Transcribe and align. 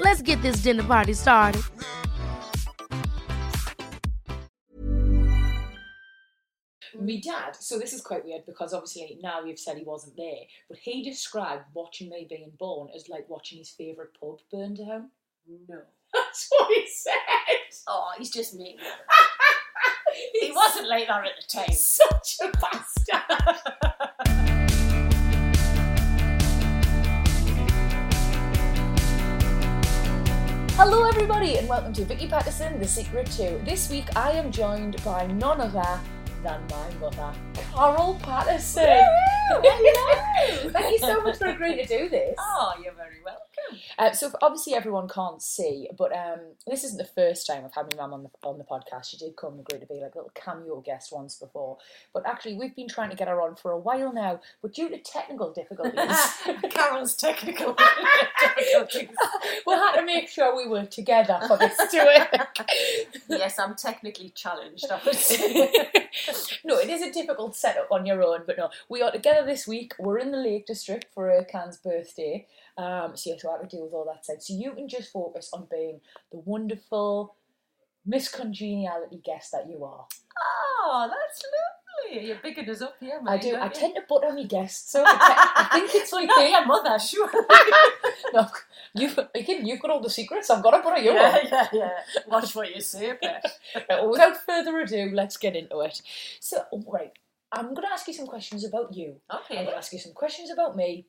Let's 0.00 0.22
get 0.22 0.40
this 0.40 0.62
dinner 0.62 0.82
party 0.82 1.12
started. 1.12 1.62
My 6.98 7.20
dad, 7.22 7.54
so 7.56 7.78
this 7.78 7.92
is 7.92 8.00
quite 8.00 8.24
weird 8.24 8.46
because 8.46 8.72
obviously 8.74 9.18
now 9.22 9.44
you've 9.44 9.58
said 9.58 9.76
he 9.76 9.84
wasn't 9.84 10.16
there, 10.16 10.42
but 10.68 10.78
he 10.78 11.02
described 11.02 11.64
watching 11.74 12.08
me 12.08 12.26
being 12.28 12.52
born 12.58 12.88
as 12.94 13.08
like 13.08 13.28
watching 13.28 13.58
his 13.58 13.70
favourite 13.70 14.10
pub 14.18 14.38
burn 14.50 14.74
down. 14.74 15.10
No. 15.68 15.80
That's 16.14 16.48
what 16.50 16.72
he 16.74 16.86
said. 16.88 17.14
Oh, 17.86 18.10
he's 18.18 18.30
just 18.30 18.54
me. 18.54 18.78
He 20.40 20.50
wasn't 20.52 20.88
like 20.88 21.06
that 21.06 21.24
at 21.24 21.32
the 21.40 21.58
time. 21.58 21.72
such 21.72 22.38
a 22.42 22.50
bastard. 22.58 24.09
Hello, 30.82 31.04
everybody, 31.04 31.58
and 31.58 31.68
welcome 31.68 31.92
to 31.92 32.06
Vicky 32.06 32.26
Pattison, 32.26 32.78
The 32.80 32.88
Secret 32.88 33.26
To. 33.32 33.60
This 33.66 33.90
week, 33.90 34.16
I 34.16 34.30
am 34.30 34.50
joined 34.50 34.96
by 35.04 35.26
none 35.26 35.60
other 35.60 36.00
than 36.42 36.62
my 36.70 36.90
mother, 36.98 37.34
Carol 37.52 38.18
Pattison. 38.22 38.86
Hello. 39.50 40.70
Thank 40.70 40.92
you 40.92 40.98
so 40.98 41.20
much 41.20 41.36
for 41.36 41.48
agreeing 41.48 41.76
to 41.76 41.84
do 41.86 42.08
this. 42.08 42.34
Oh, 42.38 42.72
you're 42.82 42.94
very 42.94 43.20
welcome. 43.22 43.49
Uh, 43.98 44.12
so 44.12 44.32
obviously 44.42 44.74
everyone 44.74 45.08
can't 45.08 45.42
see, 45.42 45.88
but 45.96 46.12
um, 46.16 46.40
this 46.66 46.84
isn't 46.84 46.98
the 46.98 47.04
first 47.04 47.46
time 47.46 47.64
I've 47.64 47.74
had 47.74 47.94
my 47.94 48.02
mum 48.02 48.12
on 48.14 48.22
the 48.24 48.30
on 48.42 48.58
the 48.58 48.64
podcast. 48.64 49.10
She 49.10 49.16
did 49.16 49.36
come 49.36 49.52
and 49.54 49.60
agree 49.60 49.80
to 49.80 49.86
be 49.86 50.00
like 50.00 50.14
a 50.14 50.18
little 50.18 50.32
cameo 50.34 50.80
guest 50.80 51.12
once 51.12 51.36
before, 51.36 51.78
but 52.12 52.26
actually 52.26 52.54
we've 52.56 52.74
been 52.74 52.88
trying 52.88 53.10
to 53.10 53.16
get 53.16 53.28
her 53.28 53.40
on 53.40 53.56
for 53.56 53.70
a 53.72 53.78
while 53.78 54.12
now. 54.12 54.40
But 54.62 54.74
due 54.74 54.88
to 54.88 54.98
technical 54.98 55.52
difficulties, 55.52 56.18
Carol's 56.70 57.14
technical 57.14 57.76
difficulties. 58.56 59.08
we 59.66 59.72
had 59.74 59.96
to 59.96 60.04
make 60.04 60.28
sure 60.28 60.56
we 60.56 60.68
were 60.68 60.86
together 60.86 61.40
for 61.46 61.56
this 61.56 61.76
to 61.76 61.98
work. 62.04 62.68
Yes, 63.28 63.58
I'm 63.58 63.74
technically 63.76 64.30
challenged. 64.30 64.86
I 64.90 65.00
would 65.04 65.14
say. 65.14 65.72
no, 66.64 66.78
it 66.78 66.88
is 66.88 67.02
a 67.02 67.12
difficult 67.12 67.56
setup 67.56 67.88
on 67.90 68.06
your 68.06 68.22
own, 68.22 68.40
but 68.46 68.58
no, 68.58 68.70
we 68.88 69.02
are 69.02 69.10
together 69.10 69.46
this 69.46 69.66
week. 69.66 69.92
We're 69.98 70.18
in 70.18 70.30
the 70.30 70.38
Lake 70.38 70.66
District 70.66 71.06
for 71.14 71.28
Ercan's 71.28 71.78
birthday. 71.78 72.46
Um, 72.76 73.16
so, 73.16 73.30
yeah, 73.30 73.36
so 73.38 73.50
I 73.50 73.52
have 73.58 73.68
to 73.68 73.76
deal 73.76 73.84
with 73.84 73.94
all 73.94 74.06
that 74.06 74.24
side. 74.24 74.42
So, 74.42 74.54
you 74.54 74.72
can 74.72 74.88
just 74.88 75.12
focus 75.12 75.50
on 75.52 75.66
being 75.70 76.00
the 76.32 76.38
wonderful, 76.38 77.34
miscongeniality 78.08 79.22
guest 79.24 79.52
that 79.52 79.68
you 79.68 79.84
are. 79.84 80.06
Oh, 80.82 81.08
that's 81.08 81.42
lovely. 81.42 81.79
You're 82.10 82.36
bigging 82.42 82.68
us 82.70 82.82
up 82.82 82.96
here, 83.00 83.20
mate. 83.22 83.30
I 83.30 83.36
do. 83.38 83.54
I 83.56 83.64
you? 83.66 83.70
tend 83.70 83.94
to 83.96 84.02
butter 84.08 84.32
my 84.32 84.44
guests, 84.44 84.90
so 84.92 85.02
I, 85.06 85.12
te- 85.12 85.18
I 85.56 85.68
think 85.72 85.90
it's 85.94 86.12
like 86.12 86.28
not 86.28 86.50
your 86.50 86.66
mother, 86.66 86.98
sure. 86.98 87.30
No, 88.32 88.46
you've, 88.94 89.18
again, 89.34 89.66
you've 89.66 89.80
got 89.80 89.90
all 89.90 90.00
the 90.00 90.10
secrets. 90.10 90.50
I've 90.50 90.62
got 90.62 90.70
to 90.70 90.82
butter 90.82 91.02
you 91.02 91.12
yeah, 91.12 91.38
up. 91.42 91.42
yeah, 91.50 91.68
yeah. 91.72 91.90
Watch 92.28 92.54
what 92.54 92.74
you 92.74 92.80
say. 92.80 93.14
Right, 93.88 94.08
without 94.08 94.36
further 94.46 94.78
ado, 94.80 95.10
let's 95.12 95.36
get 95.36 95.56
into 95.56 95.80
it. 95.80 96.00
So, 96.38 96.62
right, 96.86 97.12
I'm 97.52 97.74
going 97.74 97.86
to 97.86 97.92
ask 97.92 98.06
you 98.06 98.14
some 98.14 98.26
questions 98.26 98.64
about 98.64 98.94
you. 98.94 99.16
Okay. 99.32 99.58
I'm 99.58 99.64
going 99.64 99.74
to 99.74 99.76
ask 99.76 99.92
you 99.92 99.98
some 99.98 100.12
questions 100.12 100.50
about 100.50 100.76
me, 100.76 101.06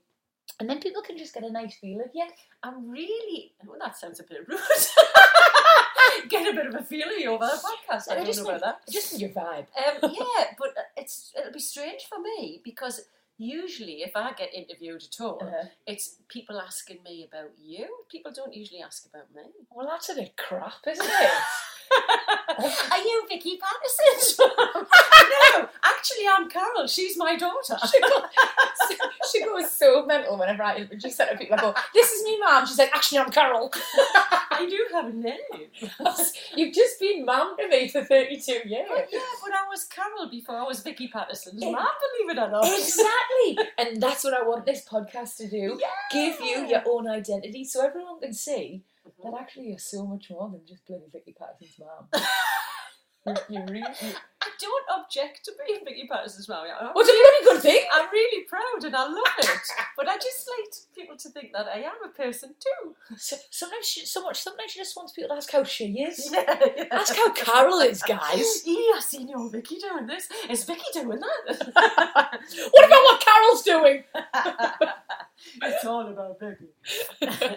and 0.59 0.69
then 0.69 0.79
people 0.79 1.01
can 1.01 1.17
just 1.17 1.33
get 1.33 1.43
a 1.43 1.51
nice 1.51 1.75
feel 1.75 2.01
of 2.01 2.09
you. 2.13 2.27
I'm 2.63 2.89
really. 2.89 3.53
Oh, 3.67 3.75
that 3.79 3.97
sounds 3.97 4.19
a 4.19 4.23
bit 4.23 4.47
rude. 4.47 4.59
Get 6.29 6.51
a 6.51 6.55
bit 6.55 6.67
of 6.67 6.75
a 6.75 6.83
feeling 6.83 7.27
over 7.27 7.45
the 7.45 7.51
podcast. 7.61 8.09
I, 8.09 8.13
I 8.13 8.15
don't 8.15 8.25
just 8.25 8.39
know 8.39 8.45
think- 8.45 8.57
about 8.57 8.81
that. 8.85 8.91
Just 8.91 9.13
in 9.13 9.19
your 9.21 9.29
vibe. 9.29 9.65
Um, 10.03 10.11
yeah, 10.19 10.45
but 10.57 10.69
it's 10.97 11.31
it'll 11.37 11.51
be 11.53 11.59
strange 11.59 12.03
for 12.09 12.19
me 12.19 12.61
because 12.63 13.01
usually 13.37 14.03
if 14.03 14.15
I 14.15 14.33
get 14.33 14.53
interviewed 14.53 15.03
at 15.03 15.21
all, 15.23 15.39
Uh-huh. 15.41 15.67
it's 15.87 16.17
people 16.27 16.59
asking 16.61 16.99
me 17.03 17.27
about 17.31 17.51
you. 17.61 17.87
People 18.09 18.31
don't 18.31 18.53
usually 18.53 18.81
ask 18.81 19.05
about 19.07 19.33
me. 19.35 19.43
Well, 19.71 19.87
that's 19.87 20.09
a 20.09 20.15
bit 20.15 20.35
crap, 20.37 20.85
isn't 20.87 21.05
it? 21.05 21.31
Are 22.91 22.97
you 22.99 23.25
Vicky 23.27 23.57
Pattison? 23.57 24.45
no, 24.45 25.67
actually, 25.83 26.25
I'm 26.29 26.49
Carol. 26.49 26.87
She's 26.87 27.17
my 27.17 27.35
daughter. 27.35 27.77
she 29.31 29.43
goes 29.43 29.71
so 29.71 30.05
mental 30.05 30.37
whenever 30.37 30.63
I 30.63 30.77
introduce 30.77 31.17
her 31.17 31.25
to 31.25 31.37
people. 31.37 31.57
I 31.57 31.61
go, 31.61 31.73
"This 31.93 32.11
is 32.11 32.23
me, 32.23 32.39
mum." 32.39 32.65
She's 32.65 32.77
like, 32.77 32.95
"Actually, 32.95 33.19
I'm 33.19 33.31
Carol." 33.31 33.71
I 34.61 34.69
do 34.69 34.79
have 34.93 35.07
a 35.07 35.13
name. 35.13 35.37
You've 36.55 36.73
just 36.73 36.99
been 36.99 37.25
mum 37.25 37.55
to 37.59 37.67
me 37.67 37.87
for 37.87 38.03
32 38.03 38.51
years. 38.65 38.87
But 38.87 39.07
yeah, 39.11 39.19
but 39.43 39.53
I 39.53 39.67
was 39.69 39.85
Carol 39.85 40.29
before 40.29 40.57
I 40.57 40.63
was 40.63 40.81
Vicky 40.81 41.07
Pattison's 41.07 41.63
mum, 41.63 41.73
believe 41.73 42.37
it 42.37 42.39
or 42.39 42.51
not. 42.51 42.65
Exactly, 42.65 43.57
and 43.77 44.01
that's 44.01 44.23
what 44.23 44.33
I 44.33 44.43
want 44.43 44.65
this 44.65 44.85
podcast 44.87 45.37
to 45.37 45.49
do: 45.49 45.79
give 46.11 46.39
you 46.39 46.67
your 46.67 46.83
own 46.87 47.07
identity, 47.07 47.65
so 47.65 47.85
everyone 47.85 48.19
can 48.19 48.33
see 48.33 48.83
that 49.23 49.33
actually 49.39 49.69
you're 49.69 49.79
so 49.79 50.05
much 50.05 50.29
more 50.29 50.49
than 50.49 50.61
just 50.67 50.85
bloody 50.85 51.05
Vicky 51.11 51.35
Pattison's 51.37 51.79
mum. 51.79 52.21
you, 53.25 53.59
really, 53.67 53.79
you, 54.01 54.13
I 54.41 54.49
don't 54.59 54.85
object 54.99 55.45
to 55.45 55.51
being 55.67 55.81
Vicky 55.85 56.07
Pattison's 56.11 56.49
mum. 56.49 56.65
I'm 56.79 56.87
a 56.87 56.93
bloody 56.93 57.11
good 57.43 57.61
thing? 57.61 57.81
I'm 57.93 58.09
really 58.11 58.43
proud 58.45 58.83
and 58.83 58.95
I 58.95 59.03
love 59.03 59.33
it. 59.39 59.47
But 59.95 60.07
I 60.07 60.15
just 60.15 60.49
like 60.49 60.73
people 60.95 61.15
to 61.17 61.29
think 61.29 61.51
that 61.53 61.67
I 61.67 61.79
am 61.81 61.93
a 62.03 62.09
person 62.09 62.55
too. 62.59 62.95
So, 63.17 63.35
sometimes, 63.51 63.85
she, 63.87 64.05
so 64.07 64.23
much. 64.23 64.41
Sometimes 64.41 64.71
she 64.71 64.79
just 64.79 64.95
wants 64.97 65.13
people 65.13 65.29
to 65.29 65.35
ask 65.35 65.51
how 65.51 65.63
she 65.63 65.85
is. 66.01 66.31
Yeah, 66.41 66.59
yeah. 66.77 66.83
Ask 66.91 67.15
how 67.15 67.31
Carol 67.33 67.79
is, 67.79 68.01
guys. 68.01 68.63
Yeah, 68.65 68.95
I 68.97 68.99
seen 69.01 69.27
your 69.29 69.47
Vicky 69.49 69.77
doing 69.77 70.07
this. 70.07 70.27
Is 70.49 70.63
Vicky 70.63 70.81
doing 70.93 71.19
that? 71.19 71.71
What 72.71 72.85
about 72.85 73.01
what 73.03 73.21
Carol's 73.21 73.61
doing? 73.63 74.03
it's 75.61 75.85
all 75.85 76.07
about 76.07 76.39
Vicky. 76.39 76.69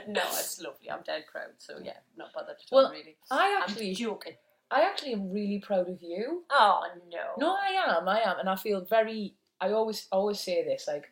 no, 0.09 0.23
it's 0.35 0.61
lovely. 0.61 0.91
I'm 0.91 1.03
dead 1.03 1.25
proud. 1.31 1.51
So 1.59 1.79
yeah, 1.83 1.97
not 2.17 2.33
bothered 2.35 2.51
at 2.51 2.57
Well, 2.71 2.87
all 2.87 2.93
really. 2.93 3.17
I 3.31 3.57
I'm 3.57 3.63
actually, 3.71 3.95
joking. 3.95 4.35
I 4.75 4.83
actually 4.83 5.13
am 5.13 5.31
really 5.31 5.61
proud 5.61 5.89
of 5.89 6.03
you. 6.03 6.43
Oh 6.51 6.83
no. 7.11 7.25
No, 7.39 7.55
I 7.55 7.97
am. 7.97 8.09
I 8.09 8.21
am, 8.23 8.41
and 8.41 8.49
I 8.49 8.57
feel 8.57 8.85
very. 8.85 9.35
I 9.61 9.71
always, 9.71 10.09
always 10.11 10.41
say 10.41 10.65
this. 10.65 10.87
Like, 10.89 11.05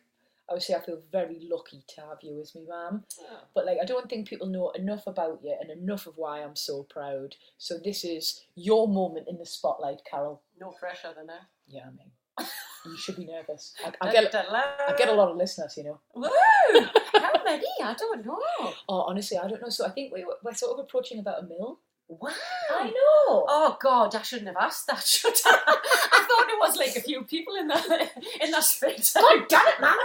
I 0.49 0.51
always 0.51 0.67
say 0.67 0.75
I 0.75 0.81
feel 0.81 1.01
very 1.11 1.47
lucky 1.49 1.81
to 1.95 2.01
have 2.01 2.17
you 2.21 2.41
as 2.41 2.53
my 2.53 2.61
mum. 2.67 3.03
Oh. 3.21 3.39
But 3.55 3.65
like, 3.65 3.77
I 3.81 3.85
don't 3.85 4.09
think 4.09 4.27
people 4.27 4.47
know 4.47 4.71
enough 4.71 5.07
about 5.07 5.39
you 5.43 5.55
and 5.59 5.71
enough 5.71 6.07
of 6.07 6.17
why 6.17 6.43
I'm 6.43 6.57
so 6.57 6.83
proud. 6.83 7.35
So 7.57 7.79
this 7.81 8.03
is 8.03 8.41
your 8.55 8.89
moment 8.89 9.29
in 9.29 9.37
the 9.37 9.45
spotlight, 9.45 10.01
Carol. 10.09 10.41
No 10.59 10.71
pressure 10.71 11.13
then, 11.15 11.29
eh? 11.29 11.43
Yeah, 11.69 11.83
I 11.87 11.91
mean, 11.91 12.49
you 12.85 12.97
should 12.97 13.15
be 13.15 13.25
nervous. 13.25 13.73
I, 13.83 14.09
I 14.09 14.11
get, 14.11 14.35
I 14.35 14.93
get 14.97 15.07
a 15.07 15.13
lot 15.13 15.31
of 15.31 15.37
listeners, 15.37 15.77
you 15.77 15.85
know. 15.85 15.99
Woo! 16.13 16.27
How 17.13 17.41
many? 17.45 17.65
I 17.81 17.95
don't 17.97 18.25
know. 18.25 18.41
Oh, 18.89 19.03
honestly, 19.07 19.37
I 19.37 19.47
don't 19.47 19.61
know. 19.61 19.69
So 19.69 19.85
I 19.85 19.91
think 19.91 20.13
we, 20.13 20.25
we're 20.43 20.53
sort 20.53 20.77
of 20.77 20.83
approaching 20.83 21.19
about 21.19 21.43
a 21.43 21.47
mil. 21.47 21.79
Wow. 22.19 22.29
I 22.71 22.85
know. 22.85 23.45
Oh 23.47 23.77
God, 23.79 24.15
I 24.15 24.21
shouldn't 24.21 24.47
have 24.47 24.57
asked 24.57 24.87
that. 24.87 25.03
Should 25.05 25.33
I? 25.45 25.59
I 25.67 26.25
thought 26.27 26.49
it 26.49 26.59
was 26.59 26.77
like 26.77 26.95
a 26.95 27.01
few 27.01 27.23
people 27.23 27.55
in 27.55 27.67
that 27.67 28.11
in 28.41 28.51
that 28.51 28.63
space. 28.63 29.13
God 29.13 29.45
damn 29.47 29.67
it, 29.67 29.81
man! 29.81 29.95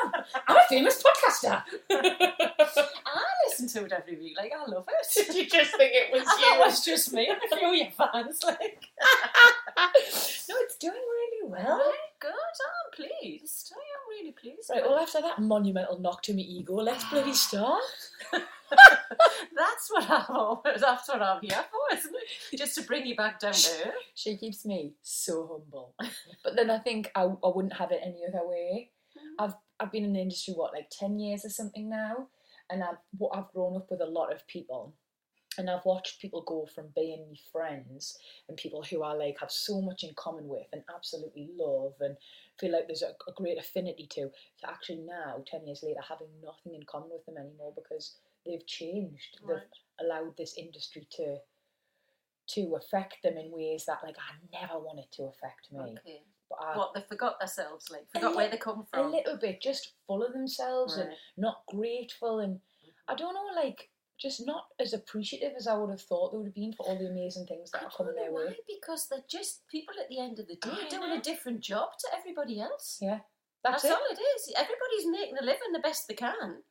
I'm 0.46 0.56
a 0.56 0.62
famous 0.68 1.02
podcaster. 1.02 1.62
I 1.90 3.22
listen 3.48 3.68
to 3.68 3.86
it 3.86 3.92
every 3.92 4.16
week. 4.16 4.36
Like 4.36 4.52
I 4.52 4.70
love 4.70 4.86
it. 4.88 5.26
Did 5.26 5.34
you 5.36 5.46
just 5.46 5.76
think 5.76 5.92
it 5.94 6.12
was 6.12 6.22
I 6.22 6.24
thought 6.24 6.56
it 6.56 6.66
was 6.66 6.84
just 6.84 7.12
me 7.12 7.28
and 7.28 7.38
a 7.52 7.56
few 7.56 7.68
of 7.68 7.74
your 7.74 7.90
fans. 7.90 8.42
Like, 8.44 8.58
no, 9.78 10.54
it's 10.60 10.76
doing 10.76 10.94
really 10.94 11.50
well. 11.50 11.78
well, 11.78 11.92
good. 12.20 12.30
Oh, 12.32 12.70
I'm 12.86 13.06
pleased. 13.20 13.72
I 13.74 13.78
am 13.78 14.08
really 14.10 14.32
pleased. 14.32 14.70
Right, 14.70 14.82
well, 14.82 14.98
after 14.98 15.20
that 15.20 15.40
monumental 15.40 15.98
knock 15.98 16.22
to 16.24 16.34
my 16.34 16.40
ego, 16.40 16.74
let's 16.74 17.04
bloody 17.04 17.32
start. 17.34 17.82
That's 19.88 20.08
what 20.08 20.28
I'm 20.28 20.36
always, 20.36 20.80
that's 20.80 21.08
what 21.08 21.22
I'm 21.22 21.40
here 21.42 21.64
for, 21.70 21.96
isn't 21.96 22.14
it? 22.14 22.58
Just 22.58 22.74
to 22.76 22.82
bring 22.82 23.06
you 23.06 23.16
back 23.16 23.40
down 23.40 23.52
to 23.52 23.70
earth. 23.86 23.94
She 24.14 24.36
keeps 24.36 24.64
me 24.64 24.94
so 25.02 25.46
humble. 25.46 25.94
but 26.44 26.56
then 26.56 26.70
I 26.70 26.78
think 26.78 27.10
I, 27.14 27.22
I 27.22 27.50
wouldn't 27.54 27.74
have 27.74 27.92
it 27.92 28.00
any 28.02 28.22
other 28.26 28.46
way. 28.46 28.90
Mm-hmm. 29.16 29.44
I've 29.44 29.54
I've 29.80 29.92
been 29.92 30.04
in 30.04 30.12
the 30.12 30.20
industry 30.20 30.54
what 30.54 30.74
like 30.74 30.90
ten 30.90 31.18
years 31.18 31.44
or 31.44 31.50
something 31.50 31.88
now, 31.88 32.28
and 32.70 32.82
I've 32.82 32.98
what 33.16 33.36
I've 33.36 33.52
grown 33.52 33.76
up 33.76 33.90
with 33.90 34.00
a 34.00 34.06
lot 34.06 34.32
of 34.32 34.46
people, 34.46 34.94
and 35.56 35.70
I've 35.70 35.84
watched 35.84 36.20
people 36.20 36.42
go 36.42 36.66
from 36.74 36.86
being 36.94 37.36
friends 37.52 38.18
and 38.48 38.56
people 38.56 38.82
who 38.82 39.02
I 39.02 39.12
like 39.14 39.38
have 39.40 39.50
so 39.50 39.80
much 39.80 40.04
in 40.04 40.14
common 40.16 40.48
with 40.48 40.66
and 40.72 40.82
absolutely 40.94 41.50
love 41.56 41.94
and 42.00 42.16
feel 42.58 42.72
like 42.72 42.86
there's 42.88 43.02
a, 43.02 43.10
a 43.28 43.34
great 43.36 43.58
affinity 43.58 44.06
to, 44.10 44.22
to 44.60 44.68
actually 44.68 45.02
now 45.06 45.42
ten 45.46 45.66
years 45.66 45.80
later 45.82 46.00
having 46.06 46.28
nothing 46.44 46.74
in 46.74 46.84
common 46.86 47.10
with 47.12 47.24
them 47.26 47.36
anymore 47.38 47.72
because 47.74 48.16
they've 48.48 48.66
changed. 48.66 49.38
Right. 49.44 49.60
They've 49.60 50.06
allowed 50.08 50.36
this 50.36 50.54
industry 50.58 51.06
to 51.12 51.36
to 52.54 52.76
affect 52.76 53.18
them 53.22 53.36
in 53.36 53.50
ways 53.52 53.84
that 53.86 53.98
like 54.02 54.16
I 54.18 54.60
never 54.60 54.78
wanted 54.78 55.10
to 55.12 55.24
affect 55.24 55.70
me. 55.70 55.80
Okay. 55.80 56.22
But 56.48 56.58
I, 56.62 56.78
What, 56.78 56.94
they 56.94 57.02
forgot 57.02 57.38
themselves, 57.38 57.90
like, 57.90 58.06
forgot 58.10 58.34
where 58.34 58.46
li- 58.46 58.50
they 58.52 58.56
come 58.56 58.86
from. 58.90 59.04
a 59.04 59.10
little 59.10 59.36
bit 59.36 59.60
just 59.60 59.92
full 60.06 60.22
of 60.24 60.32
themselves 60.32 60.96
and 60.96 61.10
not 61.36 61.58
grateful 61.68 62.38
and 62.38 62.58
I 63.06 63.14
don't 63.14 63.34
know 63.34 63.60
like 63.60 63.90
just 64.18 64.44
not 64.46 64.64
as 64.80 64.94
appreciative 64.94 65.52
as 65.58 65.66
I 65.68 65.74
would 65.76 65.90
have 65.90 66.00
thought 66.00 66.32
they 66.32 66.38
would 66.38 66.46
have 66.46 66.54
been 66.54 66.72
for 66.72 66.86
all 66.86 66.98
the 66.98 67.06
amazing 67.10 67.44
things 67.46 67.70
that 67.72 67.82
I 67.82 67.84
are 67.84 67.90
coming 67.90 68.14
their 68.14 68.30
know 68.30 68.36
way. 68.36 68.44
why, 68.46 68.56
because 68.66 69.06
they're 69.10 69.24
just 69.30 69.68
people 69.70 69.94
at 70.02 70.08
the 70.08 70.18
end 70.18 70.38
of 70.38 70.48
the 70.48 70.56
day 70.56 70.70
I 70.72 70.88
doing 70.88 71.10
know. 71.10 71.18
a 71.18 71.20
different 71.20 71.60
job 71.60 71.90
to 72.00 72.08
everybody 72.18 72.60
else. 72.60 72.96
Yeah, 73.00 73.18
That's, 73.62 73.82
that's, 73.82 73.84
it. 73.84 73.92
all 73.92 74.06
it 74.10 74.18
is. 74.18 74.52
Everybody's 74.56 75.06
making 75.20 75.36
a 75.38 75.44
living 75.44 75.72
the 75.74 75.78
best 75.80 76.08
they 76.08 76.14
can. 76.14 76.62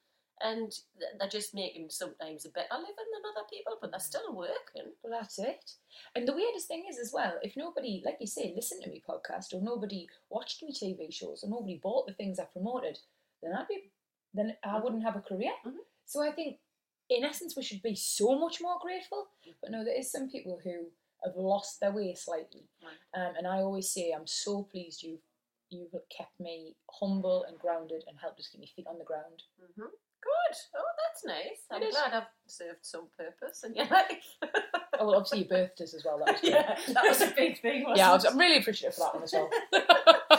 And 0.42 0.72
they're 1.20 1.28
just 1.30 1.56
making 1.56 1.90
sometimes 1.90 2.46
a 2.46 2.50
better 2.50 2.76
living 2.76 2.94
than 2.96 3.32
other 3.32 3.48
people, 3.52 3.78
but 3.82 3.90
they're 3.92 4.00
still 4.00 4.36
working. 4.36 4.94
Well, 5.02 5.20
that's 5.20 5.40
it. 5.40 5.72
And 6.16 6.28
the 6.28 6.36
weirdest 6.36 6.68
thing 6.68 6.86
is, 6.90 7.00
as 7.00 7.12
well, 7.12 7.40
if 7.42 7.58
nobody, 7.58 8.04
like 8.06 8.18
you 8.20 8.28
say, 8.28 8.54
listened 8.56 8.84
to 8.84 8.90
me 8.92 9.02
podcast 9.08 9.54
or 9.54 9.62
nobody 9.62 10.08
watched 10.30 10.62
me 10.62 10.72
TV 10.72 11.12
shows 11.12 11.44
or 11.44 11.50
nobody 11.50 11.80
bought 11.82 12.06
the 12.06 12.14
things 12.14 12.40
I 12.40 12.46
promoted, 12.46 13.00
then 13.42 13.54
I'd 13.54 13.68
be, 13.68 13.92
then 14.34 14.56
I 14.64 14.78
Mhm. 14.78 14.84
wouldn't 14.84 15.04
have 15.04 15.16
a 15.16 15.22
career. 15.22 15.54
Mhm. 15.66 15.80
So 16.06 16.22
I 16.22 16.32
think, 16.32 16.60
in 17.10 17.24
essence, 17.24 17.56
we 17.56 17.64
should 17.64 17.82
be 17.82 17.96
so 17.96 18.38
much 18.38 18.62
more 18.62 18.78
grateful. 18.80 19.30
But 19.62 19.72
no, 19.72 19.84
there 19.84 19.98
is 19.98 20.12
some 20.12 20.30
people 20.30 20.60
who 20.60 20.92
have 21.24 21.36
lost 21.36 21.80
their 21.80 21.92
way 21.92 22.14
slightly. 22.14 22.68
Right. 22.84 22.98
Um, 23.14 23.36
and 23.38 23.48
I 23.48 23.62
always 23.62 23.90
say, 23.90 24.12
I'm 24.12 24.28
so 24.28 24.64
pleased 24.64 25.02
you've 25.02 25.22
you've 25.70 25.94
kept 26.10 26.40
me 26.40 26.78
humble 26.90 27.44
and 27.44 27.60
grounded 27.60 28.04
and 28.08 28.18
helped 28.20 28.40
us 28.40 28.48
keep 28.48 28.62
my 28.62 28.68
feet 28.68 28.88
on 28.88 28.98
the 28.98 29.04
ground. 29.04 29.44
hmm 29.76 29.88
Good. 30.22 30.58
Oh, 30.76 30.84
that's 31.08 31.26
nice. 31.26 31.60
I'm 31.72 31.84
is. 31.84 31.96
glad 31.96 32.14
I've 32.14 32.28
served 32.48 32.80
some 32.84 33.08
purpose 33.18 33.64
in 33.64 33.76
your 33.76 33.86
life. 33.92 34.36
Oh, 35.00 35.08
well, 35.08 35.16
obviously 35.16 35.40
your 35.40 35.48
birthdays 35.48 35.94
as 35.94 36.04
well. 36.04 36.20
That 36.26 36.34
was 36.34 36.42
great. 36.42 36.52
yeah, 36.54 36.78
that 36.94 37.04
was 37.04 37.22
a 37.22 37.32
big 37.32 37.62
thing. 37.62 37.84
Wasn't 37.84 37.98
yeah, 37.98 38.10
I 38.10 38.12
it? 38.12 38.16
was, 38.16 38.26
I'm 38.26 38.38
really 38.38 38.58
appreciative 38.58 38.96
for 38.96 39.02
that 39.02 39.14
one 39.16 39.24
as 39.24 39.34
well. 39.34 39.50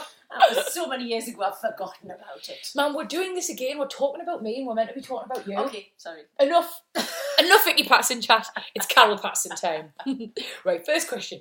That 0.31 0.55
was 0.55 0.73
so 0.75 0.87
many 0.87 1.05
years 1.05 1.27
ago. 1.27 1.43
I've 1.43 1.59
forgotten 1.59 2.11
about 2.11 2.49
it. 2.49 2.71
Man, 2.77 2.95
we're 2.95 3.05
doing 3.07 3.35
this 3.35 3.49
again. 3.49 3.79
We're 3.79 3.89
talking 3.89 4.21
about 4.23 4.43
me 4.43 4.59
and 4.59 4.67
we're 4.69 4.75
meant 4.75 4.91
to 4.91 4.95
be 4.95 5.01
talking 5.01 5.29
about 5.29 5.47
you. 5.49 5.57
Okay, 5.59 5.91
sorry. 5.97 6.23
Enough. 6.39 6.83
Enough 7.39 7.65
Vicky 7.65 7.85
Pattison 7.85 8.21
chat. 8.21 8.47
It's 8.75 8.87
Carol 8.87 9.17
Pattison 9.19 9.57
time. 9.57 9.93
right, 10.65 10.85
first 10.85 11.09
question. 11.09 11.41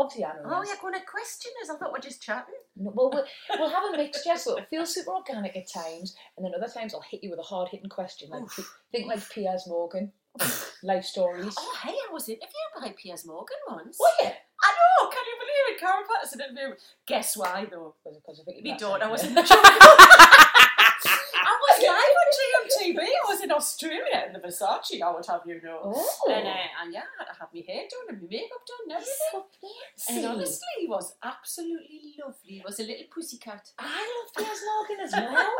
Obviously, 0.00 0.24
I 0.24 0.32
know 0.34 0.40
Oh, 0.46 0.62
you're 0.66 0.76
going 0.80 0.94
to 0.94 1.04
question 1.04 1.52
us? 1.62 1.70
I 1.70 1.76
thought 1.76 1.92
we're 1.92 1.98
just 2.00 2.22
chatting. 2.22 2.54
No, 2.76 2.90
well, 2.94 3.10
we'll, 3.12 3.24
we'll 3.58 3.68
have 3.70 3.92
a 3.92 3.96
mixture, 3.96 4.36
so 4.36 4.52
it'll 4.56 4.64
feel 4.66 4.86
super 4.86 5.10
organic 5.12 5.56
at 5.56 5.70
times, 5.70 6.16
and 6.36 6.44
then 6.44 6.52
other 6.56 6.72
times 6.72 6.94
I'll 6.94 7.04
hit 7.10 7.22
you 7.22 7.30
with 7.30 7.38
a 7.38 7.42
hard 7.42 7.68
hitting 7.68 7.90
question. 7.90 8.30
Like, 8.30 8.44
think 8.92 9.06
like 9.06 9.28
Piers 9.30 9.64
Morgan, 9.66 10.12
life 10.82 11.04
stories. 11.04 11.54
Oh, 11.58 11.76
hey, 11.84 11.92
I 11.92 12.12
was 12.12 12.28
interviewed 12.28 12.72
by 12.80 12.94
Piers 12.96 13.26
Morgan 13.26 13.56
once. 13.68 13.98
Were 14.00 14.24
you? 14.26 14.30
I 14.62 14.72
know, 14.72 15.08
can 15.10 15.22
you 15.26 15.36
believe 15.38 15.76
it? 15.76 15.80
Carol 15.80 16.04
Pattison 16.08 16.40
interviewed. 16.40 16.78
Guess 17.06 17.36
why, 17.36 17.66
though? 17.70 17.94
Because 18.04 18.38
of 18.40 18.46
Vicky 18.46 18.62
My 18.62 18.70
Pattison? 18.76 18.88
daughter 18.88 19.04
I 19.04 19.10
was 19.10 19.22
was 21.44 21.82
live 21.82 22.16
on 22.22 22.28
GMTV. 22.36 22.98
I 22.98 23.32
was 23.32 23.40
in 23.42 23.52
Australia 23.52 24.24
in 24.26 24.32
the 24.32 24.40
Versace, 24.40 25.00
I 25.02 25.12
would 25.12 25.26
have 25.26 25.42
you 25.46 25.60
know. 25.62 25.80
Oh. 25.84 26.32
And, 26.32 26.46
uh, 26.46 26.52
and 26.82 26.92
yeah, 26.92 27.02
I 27.18 27.24
had 27.24 27.32
to 27.32 27.38
have 27.40 27.48
my 27.54 27.62
hair 27.66 27.84
done 27.90 28.08
and 28.14 28.22
my 28.22 28.28
makeup 28.28 28.62
done 28.66 28.78
and 28.84 28.92
everything. 28.92 29.80
so 29.96 30.14
And 30.14 30.24
honestly, 30.26 30.66
he 30.80 30.86
was 30.86 31.14
absolutely 31.22 32.14
lovely. 32.22 32.38
He 32.42 32.62
was 32.64 32.78
a 32.80 32.82
little 32.82 33.06
pussycat. 33.12 33.70
I 33.78 33.84
love 34.36 34.46
Piers 34.46 34.60
Morgan 34.64 35.04
as 35.04 35.12
well. 35.12 35.50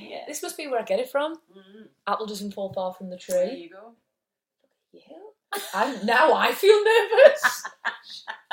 Yeah. 0.00 0.22
this 0.26 0.42
must 0.42 0.56
be 0.56 0.66
where 0.68 0.80
I 0.80 0.84
get 0.84 1.00
it 1.00 1.10
from. 1.10 1.34
Mm, 1.54 1.88
Apple 2.06 2.26
doesn't 2.26 2.54
fall 2.54 2.72
far 2.72 2.94
from 2.94 3.10
the 3.10 3.16
tree. 3.18 3.34
there 3.34 3.52
you 3.54 3.68
go. 3.70 3.92
Yeah. 4.92 5.60
And 5.74 6.06
now 6.06 6.32
I 6.32 6.52
feel 6.52 6.82
nervous. 6.82 7.64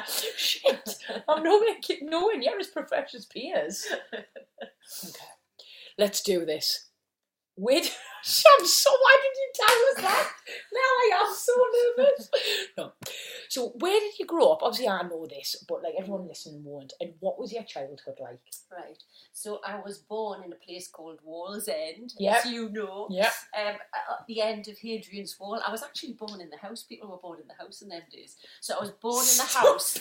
Shit. 0.38 0.96
I'm 1.30 1.42
not 1.44 1.62
going 1.62 1.76
to 1.76 1.82
keep 1.82 2.04
knowing 2.04 2.44
you're 2.44 2.60
as 2.60 2.68
professional 2.68 3.20
as 3.20 3.26
Piers. 3.26 3.88
Okay. 5.08 5.26
Let's 6.00 6.22
do 6.22 6.46
this. 6.46 6.88
Wait. 7.58 7.94
I'm 8.60 8.66
so. 8.66 8.90
Why 8.92 9.18
did 9.22 9.38
you 9.38 9.52
tell 9.56 9.76
us 9.76 10.12
that? 10.12 10.32
Now 10.74 10.80
I 10.80 11.26
am 11.26 11.34
so 11.34 11.54
nervous. 11.98 12.30
No. 12.78 12.92
So, 13.50 13.70
where 13.80 14.00
did 14.00 14.20
you 14.20 14.26
grow 14.26 14.52
up? 14.52 14.60
Obviously, 14.62 14.88
I 14.90 15.02
know 15.04 15.26
this, 15.26 15.64
but 15.68 15.82
like 15.84 15.94
everyone 15.98 16.28
listening 16.28 16.64
won't. 16.64 16.94
And 17.02 17.14
what 17.20 17.40
was 17.40 17.52
your 17.54 17.64
childhood 17.64 18.16
like? 18.22 18.40
Right. 18.72 19.02
So 19.34 19.60
I 19.66 19.80
was 19.80 19.98
born 19.98 20.44
in 20.44 20.52
a 20.54 20.56
place 20.56 20.88
called 20.88 21.20
Wallsend, 21.28 22.14
Yep. 22.18 22.38
as 22.46 22.52
you 22.52 22.70
know. 22.70 23.08
Yeah. 23.10 23.32
Um, 23.58 23.76
at 23.76 24.26
the 24.28 24.42
end 24.42 24.68
of 24.68 24.78
Hadrian's 24.78 25.38
Wall. 25.40 25.62
I 25.66 25.72
was 25.72 25.84
actually 25.84 26.14
born 26.14 26.40
in 26.42 26.50
the 26.50 26.58
house. 26.58 26.84
People 26.84 27.10
were 27.10 27.18
born 27.18 27.40
in 27.42 27.48
the 27.48 27.62
house 27.62 27.82
in 27.82 27.90
them 27.90 28.04
days. 28.12 28.36
So 28.62 28.76
I 28.78 28.82
was 28.82 28.92
born 28.92 29.26
in 29.26 29.38
the 29.38 29.44
house. 29.60 29.98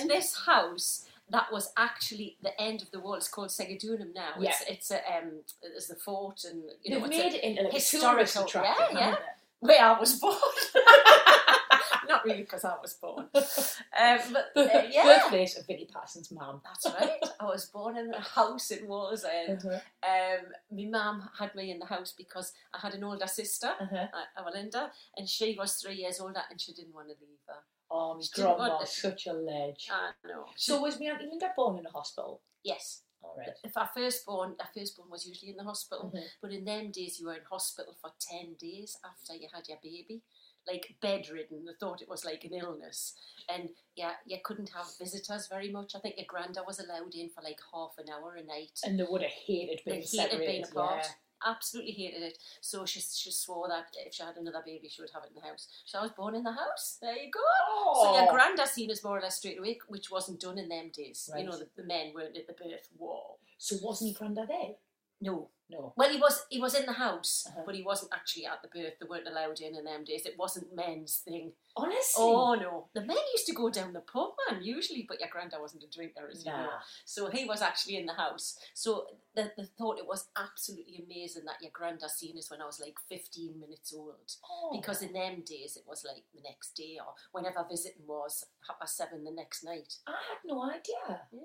in 0.00 0.08
this 0.08 0.36
house 0.46 1.06
that 1.30 1.52
was 1.52 1.72
actually 1.76 2.36
the 2.42 2.58
end 2.60 2.82
of 2.82 2.90
the 2.92 3.00
wall. 3.00 3.14
It's 3.14 3.28
called 3.28 3.48
Segadunum 3.48 4.14
now. 4.14 4.34
It's 4.40 4.62
it's 4.68 4.90
a 4.90 4.96
um 5.16 5.40
it's 5.62 5.88
the 5.88 5.96
fort 5.96 6.44
and 6.44 6.62
you 6.82 6.90
know 6.98 7.06
They've 7.06 7.24
it's 7.26 7.34
a- 7.34 7.38
it 7.38 7.44
into 7.44 7.62
like 7.64 7.72
historical- 7.72 8.44
attraction. 8.44 8.96
yeah, 8.96 9.00
haven't 9.10 9.20
where 9.60 9.80
I 9.82 9.98
was 9.98 10.20
born. 10.20 10.36
Not 12.08 12.24
really 12.24 12.42
because 12.42 12.64
I 12.64 12.74
was 12.80 12.94
born. 12.94 13.26
Um, 13.34 14.18
but 14.32 14.52
uh, 14.56 14.82
yeah. 14.90 15.02
Birthplace 15.02 15.58
of 15.58 15.66
Vicky 15.66 15.88
Parsons' 15.92 16.30
mum. 16.30 16.60
That's 16.64 16.86
right. 16.94 17.10
I 17.40 17.44
was 17.44 17.64
born 17.66 17.96
in 17.98 18.14
a 18.14 18.20
house 18.20 18.70
in 18.70 18.86
Wallsend. 18.86 19.64
Uh-huh. 19.64 19.80
Um, 20.08 20.46
my 20.70 20.84
mum 20.84 21.28
had 21.38 21.54
me 21.56 21.72
in 21.72 21.80
the 21.80 21.86
house 21.86 22.14
because 22.16 22.52
I 22.72 22.78
had 22.78 22.94
an 22.94 23.02
older 23.02 23.26
sister, 23.26 23.72
Uh-huh. 23.80 24.06
uh, 24.14 24.88
and 25.16 25.28
she 25.28 25.56
was 25.58 25.74
three 25.74 25.96
years 25.96 26.20
older 26.20 26.42
and 26.48 26.60
she 26.60 26.72
didn't 26.72 26.94
want 26.94 27.08
to 27.08 27.14
leave 27.20 27.38
her. 27.48 27.54
Oh, 27.90 28.20
She 28.20 28.42
grandma, 28.42 28.84
such 28.84 29.26
a 29.26 29.32
ledge. 29.32 29.88
I 29.90 30.10
know. 30.26 30.46
So 30.56 30.80
was 30.80 30.98
my 30.98 31.06
auntie 31.06 31.26
Linda 31.26 31.52
born 31.56 31.78
in 31.78 31.86
a 31.86 31.90
hospital? 31.90 32.42
yes. 32.64 33.02
All 33.22 33.34
right. 33.38 33.56
If 33.64 33.76
our 33.76 33.88
firstborn, 33.92 34.54
our 34.60 34.68
firstborn 34.72 35.08
was 35.10 35.26
usually 35.26 35.50
in 35.50 35.56
the 35.56 35.64
hospital, 35.64 36.12
Mhm. 36.14 36.24
but 36.40 36.52
in 36.52 36.64
them 36.64 36.90
days 36.92 37.18
you 37.18 37.26
were 37.26 37.34
in 37.34 37.44
hospital 37.44 37.94
for 37.94 38.12
ten 38.20 38.54
days 38.54 38.96
after 39.02 39.34
you 39.34 39.48
had 39.52 39.66
your 39.68 39.78
baby, 39.82 40.22
like 40.66 40.96
bedridden. 41.00 41.64
They 41.64 41.72
thought 41.80 42.02
it 42.02 42.08
was 42.08 42.24
like 42.24 42.44
an 42.44 42.54
illness, 42.54 43.14
and 43.48 43.74
yeah, 43.96 44.16
you 44.26 44.38
couldn't 44.44 44.68
have 44.68 44.86
visitors 44.98 45.48
very 45.48 45.70
much. 45.72 45.94
I 45.96 46.00
think 46.00 46.16
your 46.18 46.26
granda 46.26 46.64
was 46.64 46.78
allowed 46.78 47.14
in 47.16 47.30
for 47.30 47.42
like 47.42 47.58
half 47.72 47.96
an 47.98 48.08
hour 48.10 48.36
a 48.36 48.44
night. 48.44 48.78
And 48.84 49.00
they 49.00 49.04
would 49.04 49.22
have 49.22 49.30
hated 49.32 49.80
They 49.84 49.92
being 49.92 50.02
hated 50.02 50.08
separated. 50.08 50.46
being 50.46 50.64
apart. 50.64 51.04
yeah. 51.06 51.12
Absolutely 51.44 51.92
hated 51.92 52.22
it. 52.22 52.38
So 52.60 52.86
she 52.86 53.00
she 53.00 53.30
swore 53.30 53.68
that 53.68 53.86
if 54.06 54.14
she 54.14 54.22
had 54.22 54.36
another 54.36 54.62
baby, 54.64 54.88
she 54.88 55.02
would 55.02 55.10
have 55.12 55.24
it 55.24 55.30
in 55.34 55.40
the 55.40 55.46
house. 55.46 55.68
So 55.84 55.98
I 55.98 56.02
was 56.02 56.10
born 56.12 56.34
in 56.34 56.42
the 56.42 56.52
house. 56.52 56.98
There 57.00 57.16
you 57.16 57.30
go. 57.30 57.40
So 57.40 58.08
Oh. 58.08 58.18
your 58.24 58.32
granda 58.32 58.66
seen 58.66 58.90
us 58.90 59.04
more 59.04 59.18
or 59.18 59.20
less 59.20 59.36
straight 59.38 59.58
away, 59.58 59.78
which 59.88 60.10
wasn't 60.10 60.40
done 60.40 60.58
in 60.58 60.68
them 60.68 60.90
days. 60.94 61.28
Right. 61.32 61.44
You 61.44 61.50
know, 61.50 61.58
the, 61.58 61.68
the 61.76 61.84
men 61.84 62.12
weren't 62.14 62.36
at 62.36 62.46
the 62.46 62.54
birth 62.54 62.88
wall. 62.98 63.38
So 63.58 63.76
wasn't 63.82 64.10
your 64.12 64.18
granddad 64.18 64.48
there? 64.48 64.74
No, 65.20 65.48
No. 65.68 65.92
Well, 65.96 66.10
he 66.10 66.18
was 66.20 66.46
he 66.48 66.60
was 66.60 66.74
in 66.76 66.86
the 66.86 66.92
house, 66.92 67.44
Uh-huh. 67.48 67.62
but 67.66 67.74
he 67.74 67.82
wasn't 67.82 68.12
actually 68.14 68.46
at 68.46 68.62
the 68.62 68.68
birth. 68.68 68.94
They 69.00 69.06
weren't 69.08 69.26
allowed 69.26 69.58
in 69.60 69.74
in 69.74 69.84
them 69.84 70.04
days. 70.04 70.24
It 70.24 70.38
wasn't 70.38 70.72
men's 70.74 71.16
thing. 71.24 71.52
Honestly? 71.76 72.22
Oh 72.24 72.54
no, 72.54 72.88
the 72.94 73.00
men 73.00 73.16
used 73.34 73.46
to 73.46 73.52
go 73.52 73.68
down 73.68 73.92
the 73.92 74.00
pub, 74.00 74.30
man, 74.48 74.62
usually. 74.62 75.04
But 75.08 75.18
your 75.18 75.28
granddad 75.28 75.60
wasn't 75.60 75.82
a 75.82 75.88
drinker, 75.90 76.28
as 76.30 76.44
you 76.44 76.52
know. 76.52 76.68
So 77.04 77.28
he 77.30 77.44
was 77.44 77.62
actually 77.62 77.96
in 77.96 78.06
the 78.06 78.12
house. 78.14 78.56
So 78.74 79.06
the, 79.34 79.50
they 79.56 79.64
thought 79.76 79.98
it 79.98 80.06
was 80.06 80.28
absolutely 80.36 81.04
amazing 81.04 81.44
that 81.46 81.60
your 81.60 81.72
granddad 81.74 82.10
seen 82.10 82.38
us 82.38 82.48
when 82.50 82.62
I 82.62 82.66
was 82.66 82.78
like 82.80 82.94
fifteen 83.08 83.58
minutes 83.58 83.92
old. 83.92 84.14
Oh. 84.48 84.70
Because 84.72 85.02
in 85.02 85.12
them 85.12 85.42
days 85.44 85.76
it 85.76 85.84
was 85.88 86.04
like 86.06 86.22
the 86.32 86.42
next 86.42 86.76
day 86.76 86.98
or 87.04 87.12
whenever 87.32 87.66
visiting 87.68 88.06
was 88.06 88.44
half 88.68 88.78
past 88.78 88.96
seven 88.96 89.24
the 89.24 89.32
next 89.32 89.64
night. 89.64 89.94
I 90.06 90.12
had 90.12 90.38
no 90.44 90.62
idea. 90.62 91.22
Yeah. 91.32 91.40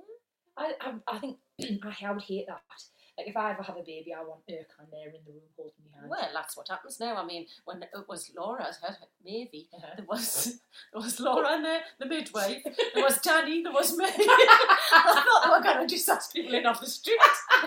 I, 0.58 0.74
I, 0.80 0.94
I 1.08 1.20
think 1.20 1.38
I, 1.84 2.06
I 2.06 2.12
would 2.12 2.24
hate 2.24 2.46
that. 2.48 2.62
Like 3.18 3.27
if 3.27 3.36
I 3.38 3.51
ever 3.51 3.62
have 3.63 3.75
a 3.77 3.82
baby, 3.82 4.13
I 4.13 4.22
want 4.24 4.41
Ercan 4.50 4.89
there 4.89 5.08
in 5.08 5.20
the 5.25 5.32
room 5.32 5.41
holding 5.58 5.74
me 5.84 5.91
hand. 5.94 6.10
Well, 6.10 6.30
that's 6.34 6.56
what 6.56 6.68
happens 6.70 7.00
now. 7.00 7.18
I 7.18 7.25
mean, 7.25 7.46
when 7.65 7.84
it 7.84 7.89
was 8.08 8.32
Laura, 8.36 8.63
her 8.82 8.98
Mavy, 9.24 9.68
Uh-huh. 9.75 9.88
there 9.98 10.06
was 10.06 10.60
there 10.94 11.01
was 11.01 11.20
Laura 11.20 11.50
and 11.56 11.65
the, 11.65 11.77
the 12.00 12.06
midwife, 12.06 12.63
there 12.94 13.03
was 13.03 13.18
Danny, 13.20 13.62
there 13.63 13.74
was 13.74 13.96
me. 13.98 14.06
I 14.10 15.24
thought 15.25 15.44
they 15.44 15.50
were 15.51 15.63
going 15.74 15.88
to 15.88 15.94
just 15.96 16.08
ask 16.10 16.34
people 16.34 16.53
in 16.56 16.65
off 16.65 16.80
the 16.80 16.88
street. 16.88 17.20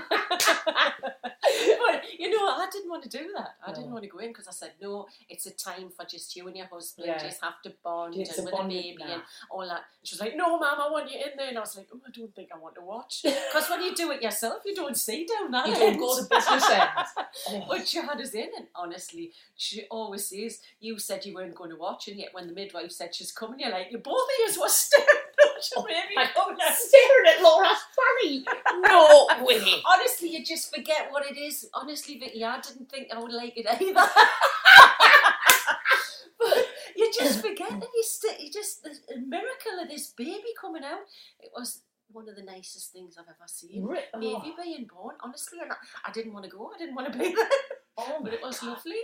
but 0.75 2.03
you 2.19 2.31
know, 2.31 2.47
I 2.49 2.67
didn't 2.73 2.91
want 2.91 3.03
to 3.05 3.09
do 3.09 3.31
that. 3.37 3.57
I 3.67 3.73
didn't 3.73 3.91
want 3.93 4.05
to 4.05 4.09
go 4.11 4.19
in 4.19 4.29
because 4.29 4.49
I 4.49 4.53
said 4.53 4.73
no. 4.81 5.07
It's 5.29 5.47
a 5.47 5.51
time 5.53 5.91
for 5.97 6.05
just 6.07 6.35
you 6.37 6.47
and 6.49 6.57
your 6.57 6.67
husband. 6.67 7.07
Yeah. 7.09 7.19
Just 7.19 7.43
have 7.43 7.61
to 7.65 7.73
bond 7.83 8.15
It's 8.17 8.37
and 8.39 8.47
with 8.47 8.55
a 8.59 8.63
baby 8.65 8.97
now. 8.99 9.13
and 9.15 9.23
all 9.51 9.67
that. 9.69 9.83
She 10.03 10.15
was 10.15 10.21
like, 10.21 10.37
"No, 10.37 10.59
Mum, 10.59 10.79
I 10.81 10.89
want 10.91 11.11
you 11.11 11.19
in 11.19 11.37
there." 11.37 11.49
And 11.49 11.59
I 11.59 11.61
was 11.61 11.77
like, 11.77 11.89
"Oh, 11.95 12.01
I 12.07 12.11
don't 12.11 12.35
think 12.35 12.49
I 12.55 12.59
want 12.59 12.75
to 12.77 12.81
watch." 12.83 13.25
Because 13.55 13.69
when 13.71 13.83
you 13.83 13.95
do 13.95 14.11
it 14.11 14.23
yourself, 14.23 14.63
you 14.65 14.75
don't 14.75 14.97
see 14.97 15.27
down 15.41 15.51
that 15.51 15.67
You 15.67 15.73
end. 15.75 15.99
don't 15.99 15.99
go 15.99 16.17
to 16.17 16.29
business 16.29 16.71
end. 16.71 16.89
Oh. 17.49 17.65
But 17.69 17.89
she 17.89 17.99
had 17.99 18.21
us 18.21 18.33
in, 18.35 18.49
and 18.57 18.67
honestly, 18.75 19.33
she 19.57 19.85
always 19.91 20.29
says, 20.29 20.61
You 20.81 20.99
said 20.99 21.25
you 21.27 21.35
weren't 21.35 21.55
going 21.55 21.71
to 21.71 21.77
watch, 21.77 22.09
and 22.09 22.19
yet 22.19 22.31
when 22.33 22.47
the 22.47 22.53
midwife 22.55 22.93
said 22.93 23.15
she's 23.15 23.33
coming, 23.33 23.61
you're 23.61 23.71
like, 23.71 23.89
You 23.91 23.99
both 23.99 24.17
of 24.17 24.55
you 24.55 24.61
were 24.61 24.69
staring 24.69 25.09
at 26.19 26.31
oh 26.37 26.55
my. 26.57 26.75
Staring 26.75 27.27
at 27.37 27.43
Laura's 27.43 27.79
fanny. 27.97 28.45
No 28.83 29.27
way. 29.47 29.83
Honestly, 29.87 30.31
you 30.31 30.45
just 30.45 30.75
forget 30.75 31.09
what 31.11 31.25
it 31.27 31.37
is. 31.37 31.69
Honestly, 31.75 32.19
Vicky, 32.19 32.45
I 32.45 32.61
didn't 32.61 32.91
think 32.91 33.09
I 33.13 33.19
would 33.19 33.33
like 33.33 33.57
it 33.57 33.67
either. 33.69 33.95
but 36.39 36.67
you 36.97 37.11
just 37.19 37.41
forget, 37.41 37.71
and 37.71 37.83
you, 37.83 38.05
st- 38.05 38.41
you 38.41 38.51
just, 38.51 38.83
the 38.83 39.21
miracle 39.21 39.81
of 39.83 39.89
this 39.89 40.09
baby 40.09 40.53
coming 40.61 40.85
out, 40.85 41.01
it 41.41 41.51
was 41.57 41.81
one 42.11 42.29
of 42.29 42.37
the 42.37 42.43
nicest 42.43 42.93
things 42.93 43.17
I've 43.19 43.27
ever 43.29 43.47
seen. 43.47 43.85
Ri- 43.85 43.99
oh. 44.15 44.55
Being 44.63 44.89
born, 44.93 45.17
honestly, 45.23 45.59
and 45.63 45.73
I, 45.73 45.77
I 46.07 46.13
didn't 46.13 46.33
want 46.33 46.45
to 46.45 46.51
go, 46.51 46.71
I 46.75 46.79
didn't 46.79 46.95
want 46.95 47.13
to 47.13 47.19
be 47.19 47.35
there, 47.35 47.49
Oh 47.99 48.19
but 48.23 48.33
it 48.33 48.43
was 48.43 48.61
God. 48.61 48.71
lovely. 48.71 49.01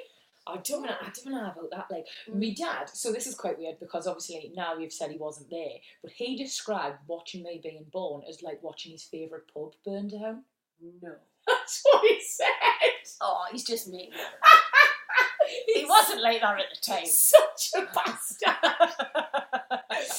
I 0.46 0.56
don't 0.56 0.82
know. 0.82 0.94
I 1.00 1.10
don't 1.14 1.32
know 1.32 1.52
about 1.52 1.70
that. 1.70 1.86
Like 1.90 2.06
mm. 2.28 2.40
my 2.40 2.54
dad. 2.54 2.88
So 2.88 3.12
this 3.12 3.26
is 3.26 3.34
quite 3.34 3.58
weird 3.58 3.78
because 3.78 4.06
obviously 4.06 4.52
now 4.56 4.76
you've 4.76 4.92
said 4.92 5.10
he 5.10 5.18
wasn't 5.18 5.50
there, 5.50 5.76
but 6.02 6.12
he 6.12 6.36
described 6.36 6.98
watching 7.06 7.42
me 7.42 7.60
being 7.62 7.84
born 7.92 8.22
as 8.28 8.42
like 8.42 8.62
watching 8.62 8.92
his 8.92 9.04
favourite 9.04 9.44
pub 9.52 9.72
burn 9.84 10.08
down. 10.08 10.44
No. 11.02 11.12
That's 11.46 11.82
what 11.84 12.02
he 12.06 12.20
said. 12.22 13.16
Oh, 13.20 13.44
he's 13.52 13.64
just 13.64 13.88
me. 13.88 14.10
He 15.66 15.84
wasn't 15.84 16.22
like 16.22 16.40
that 16.40 16.58
at 16.60 16.66
the 16.74 16.80
time. 16.80 17.06
such 17.06 17.70
a 17.76 17.86
bastard. 17.94 18.56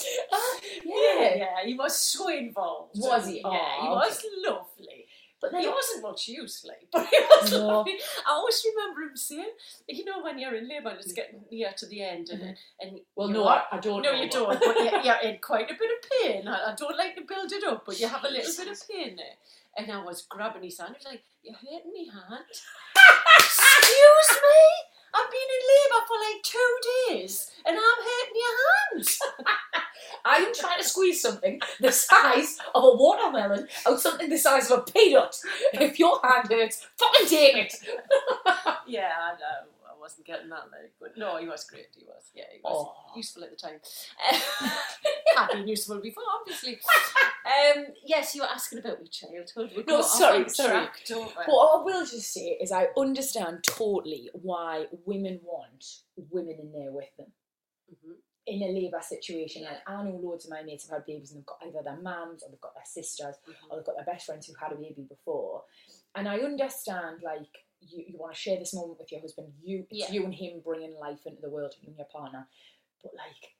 yeah. 0.85 1.35
yeah, 1.35 1.55
he 1.65 1.73
was 1.73 1.97
so 1.97 2.29
involved. 2.29 2.91
Was 2.95 3.27
he? 3.27 3.37
Yeah, 3.43 3.81
he 3.81 3.87
Oh, 3.87 3.95
was 3.95 4.23
lovely. 4.45 5.05
But 5.41 5.51
then 5.53 5.61
He 5.61 5.69
wasn't 5.69 6.03
much 6.03 6.27
use, 6.27 6.63
like, 6.67 6.87
but 6.93 7.07
he 7.11 7.17
was 7.19 7.51
No. 7.51 7.65
lovely. 7.67 7.97
I 8.27 8.31
always 8.31 8.63
remember 8.75 9.01
him 9.01 9.17
saying, 9.17 9.49
you 9.87 10.05
know, 10.05 10.21
when 10.21 10.37
you're 10.37 10.53
in 10.53 10.69
labour 10.69 10.89
and 10.89 10.99
it's 10.99 11.13
getting 11.13 11.41
near 11.51 11.71
to 11.77 11.87
the 11.87 12.03
end, 12.03 12.29
and, 12.29 12.41
mm-hmm. 12.41 12.51
and 12.87 12.99
well, 13.15 13.27
no, 13.27 13.47
are- 13.47 13.65
I, 13.71 13.79
don't. 13.79 14.03
no, 14.03 14.11
know, 14.11 14.21
you 14.21 14.29
but- 14.29 14.31
don't. 14.31 14.59
But 14.59 14.75
you're, 14.77 15.01
you're 15.01 15.21
in 15.31 15.39
quite 15.41 15.71
a 15.71 15.73
bit 15.73 15.89
of 15.89 16.09
pain. 16.21 16.47
I, 16.47 16.71
I 16.71 16.75
don't 16.77 16.95
like 16.95 17.15
to 17.15 17.23
build 17.23 17.51
it 17.51 17.63
up, 17.63 17.85
but 17.87 17.99
you 17.99 18.07
have 18.07 18.23
a 18.23 18.29
little 18.29 18.53
bit 18.55 18.71
of 18.71 18.87
pain 18.87 19.15
there. 19.15 19.35
And 19.77 19.91
I 19.91 20.03
was 20.03 20.21
grabbing 20.29 20.63
his 20.63 20.77
hand. 20.77 20.95
He 20.99 21.05
was 21.05 21.05
like, 21.11 21.23
"You're 21.41 21.55
hurting 21.55 21.91
me 21.93 22.07
hand." 22.07 22.43
Excuse 23.39 24.41
me. 24.43 24.90
I've 25.13 25.31
been 25.31 25.39
in 25.57 25.63
labour 25.71 26.05
for 26.07 26.17
like 26.17 26.43
two 26.43 26.77
days, 27.09 27.51
and 27.65 27.77
I'm 27.77 28.03
hurting 28.03 28.35
your 28.35 28.55
hands. 28.95 29.19
I'm 30.25 30.53
trying 30.53 30.81
to 30.81 30.87
squeeze 30.87 31.21
something 31.21 31.59
the 31.79 31.91
size 31.91 32.57
of 32.75 32.83
a 32.83 32.95
watermelon 32.95 33.67
out 33.87 33.99
something 33.99 34.29
the 34.29 34.37
size 34.37 34.69
of 34.69 34.79
a 34.79 34.91
peanut. 34.91 35.35
If 35.73 35.99
your 35.99 36.19
hand 36.23 36.49
hurts, 36.49 36.87
fucking 36.97 37.27
take 37.27 37.55
it. 37.55 37.73
yeah, 38.87 39.11
I 39.19 39.31
know. 39.33 39.80
Wasn't 40.11 40.27
getting 40.27 40.49
that 40.49 40.65
like, 40.71 40.91
but 40.99 41.17
no, 41.17 41.37
he 41.37 41.47
was 41.47 41.63
great. 41.63 41.87
He 41.97 42.03
was, 42.05 42.31
yeah, 42.35 42.43
he 42.51 42.59
was 42.61 42.87
Oh. 42.89 43.15
useful 43.15 43.43
at 43.45 43.51
the 43.51 43.55
time. 43.55 43.79
I've 45.37 45.51
been 45.51 45.67
useful 45.67 45.99
before, 46.01 46.23
obviously. 46.39 46.79
Um, 47.45 47.85
yes, 48.05 48.35
you 48.35 48.41
were 48.41 48.47
asking 48.49 48.79
about 48.79 48.99
my 48.99 49.07
childhood. 49.07 49.71
We 49.75 49.83
No, 49.87 50.01
sorry, 50.01 50.49
sorry. 50.49 50.69
track? 50.87 50.99
What 51.47 51.79
I 51.79 51.83
will 51.83 52.05
just 52.05 52.33
say 52.33 52.57
is 52.61 52.71
I 52.73 52.87
understand 52.97 53.63
totally 53.63 54.29
why 54.33 54.87
women 55.05 55.39
want 55.43 55.99
women 56.29 56.57
in 56.59 56.71
there 56.73 56.91
with 56.91 57.15
them. 57.17 57.31
Mhm. 57.91 58.15
In 58.47 58.63
a 58.63 58.71
labour 58.73 59.01
situation, 59.01 59.63
like 59.63 59.81
Yeah. 59.87 59.97
I 59.99 60.03
know 60.03 60.17
loads 60.17 60.45
of 60.45 60.51
my 60.51 60.61
mates 60.63 60.89
have 60.89 60.97
had 60.97 61.05
babies 61.05 61.31
and 61.31 61.39
they've 61.39 61.45
got 61.45 61.63
either 61.65 61.81
their 61.83 61.95
mums 62.01 62.43
or 62.43 62.49
they've 62.49 62.59
got 62.59 62.73
their 62.75 62.85
sisters 62.85 63.35
Mhm. 63.47 63.53
or 63.69 63.77
they've 63.77 63.85
got 63.85 63.95
their 63.95 64.05
best 64.05 64.25
friends 64.25 64.47
who've 64.47 64.57
had 64.57 64.73
a 64.73 64.75
baby 64.75 65.03
before. 65.03 65.63
And 66.15 66.27
I 66.27 66.39
understand, 66.39 67.21
like, 67.23 67.65
you, 67.81 68.03
you 68.07 68.17
want 68.17 68.33
to 68.33 68.39
share 68.39 68.57
this 68.57 68.73
moment 68.73 68.99
with 68.99 69.11
your 69.11 69.21
husband. 69.21 69.53
You, 69.63 69.85
it's 69.89 69.99
Yeah. 69.99 70.11
you 70.11 70.23
and 70.23 70.33
him 70.33 70.61
bringing 70.63 70.95
life 70.99 71.25
into 71.25 71.41
the 71.41 71.49
world, 71.49 71.73
you 71.81 71.87
and 71.89 71.97
your 71.97 72.07
partner. 72.07 72.47
But 73.03 73.13
like, 73.15 73.55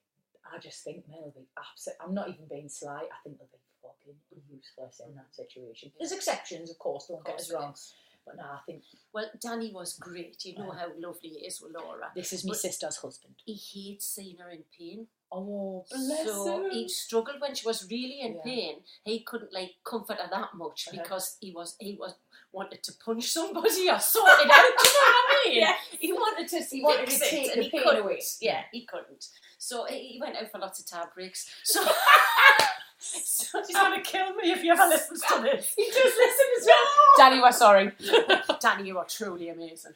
I 0.53 0.59
just 0.59 0.83
think 0.83 1.07
men 1.07 1.19
will 1.21 1.31
be 1.35 1.47
absolute. 1.57 1.97
I'm 1.99 2.13
not 2.13 2.29
even 2.29 2.45
being 2.49 2.69
sly. 2.69 3.03
I 3.03 3.17
think 3.23 3.37
they'll 3.37 3.47
be 3.51 3.57
fucking 3.81 4.15
useless 4.49 5.01
in 5.05 5.13
mm. 5.13 5.15
that 5.15 5.33
situation. 5.35 5.91
There's 5.97 6.11
exceptions, 6.11 6.69
of 6.69 6.77
course. 6.79 7.07
Don't 7.07 7.19
Of 7.19 7.25
get 7.25 7.39
us 7.39 7.51
wrong. 7.51 7.73
is. 7.73 7.93
But 8.25 8.35
no, 8.37 8.43
I 8.43 8.59
think 8.65 8.83
Well, 9.13 9.29
Danny 9.41 9.71
was 9.73 9.97
great. 9.97 10.37
You 10.45 10.55
know 10.57 10.71
how 10.71 10.87
lovely 10.97 11.29
he 11.29 11.45
is 11.45 11.59
with 11.61 11.73
Laura. 11.73 12.11
this 12.15 12.31
is 12.33 12.45
my 12.45 12.51
But- 12.51 12.59
sister's 12.59 12.97
husband. 12.97 13.35
He 13.45 13.55
hates 13.55 14.05
seeing 14.05 14.37
her 14.37 14.49
in 14.49 14.63
pain. 14.77 15.07
Oh, 15.31 15.85
bless 15.89 16.25
so 16.27 16.65
him. 16.65 16.71
he 16.71 16.87
struggled 16.89 17.39
when 17.41 17.55
she 17.55 17.65
was 17.65 17.89
really 17.89 18.19
in 18.21 18.35
Yeah. 18.35 18.41
pain. 18.43 18.83
He 19.05 19.21
couldn't 19.23 19.53
like 19.53 19.75
comfort 19.83 20.17
her 20.19 20.29
that 20.29 20.53
much 20.53 20.87
Uh-huh. 20.87 20.97
because 21.01 21.37
he 21.39 21.51
was 21.51 21.75
he 21.79 21.95
was 21.95 22.13
wanted 22.51 22.83
to 22.83 22.91
punch 23.05 23.29
somebody 23.31 23.89
or 23.89 23.97
sort 23.99 24.29
it 24.41 24.51
out. 24.51 24.73
Do 24.77 24.89
you 24.89 24.93
know 24.93 25.07
what 25.07 25.25
I 25.25 25.41
mean? 25.45 25.59
Yeah. 25.61 25.77
He 25.99 26.11
wanted 26.13 26.47
to 26.49 26.59
He 26.63 26.81
wanted 26.83 27.07
to 27.09 27.15
it 27.15 27.29
take 27.29 27.51
and 27.53 27.59
the 27.59 27.63
he 27.63 27.69
pain 27.71 27.83
couldn't. 27.83 28.03
away. 28.03 28.21
Yeah, 28.41 28.63
he 28.73 28.85
couldn't. 28.85 29.29
So 29.57 29.85
he 29.85 30.07
he 30.09 30.19
went 30.19 30.35
out 30.35 30.51
for 30.51 30.59
lots 30.59 30.79
of 30.79 30.85
tab 30.85 31.13
breaks. 31.13 31.49
So. 31.63 31.81
So 33.23 33.61
he's 33.65 33.75
gonna 33.75 34.01
kill 34.01 34.33
me 34.35 34.51
if 34.51 34.61
he 34.61 34.69
ever 34.69 34.85
listens 34.87 35.21
to 35.21 35.41
this. 35.41 35.73
He 35.75 35.85
does 35.85 35.95
listen 35.95 36.45
as 36.59 36.65
well. 36.67 36.75
Danny, 37.17 37.41
we're 37.41 37.51
sorry. 37.51 37.91
Danny, 38.61 38.87
you 38.87 38.97
are 38.99 39.05
truly 39.05 39.49
amazing. 39.49 39.93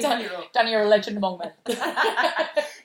Danny. 0.00 0.26
Danny, 0.52 0.70
you're 0.70 0.82
a 0.82 0.88
legend 0.88 1.16
among 1.18 1.38
men. 1.40 1.52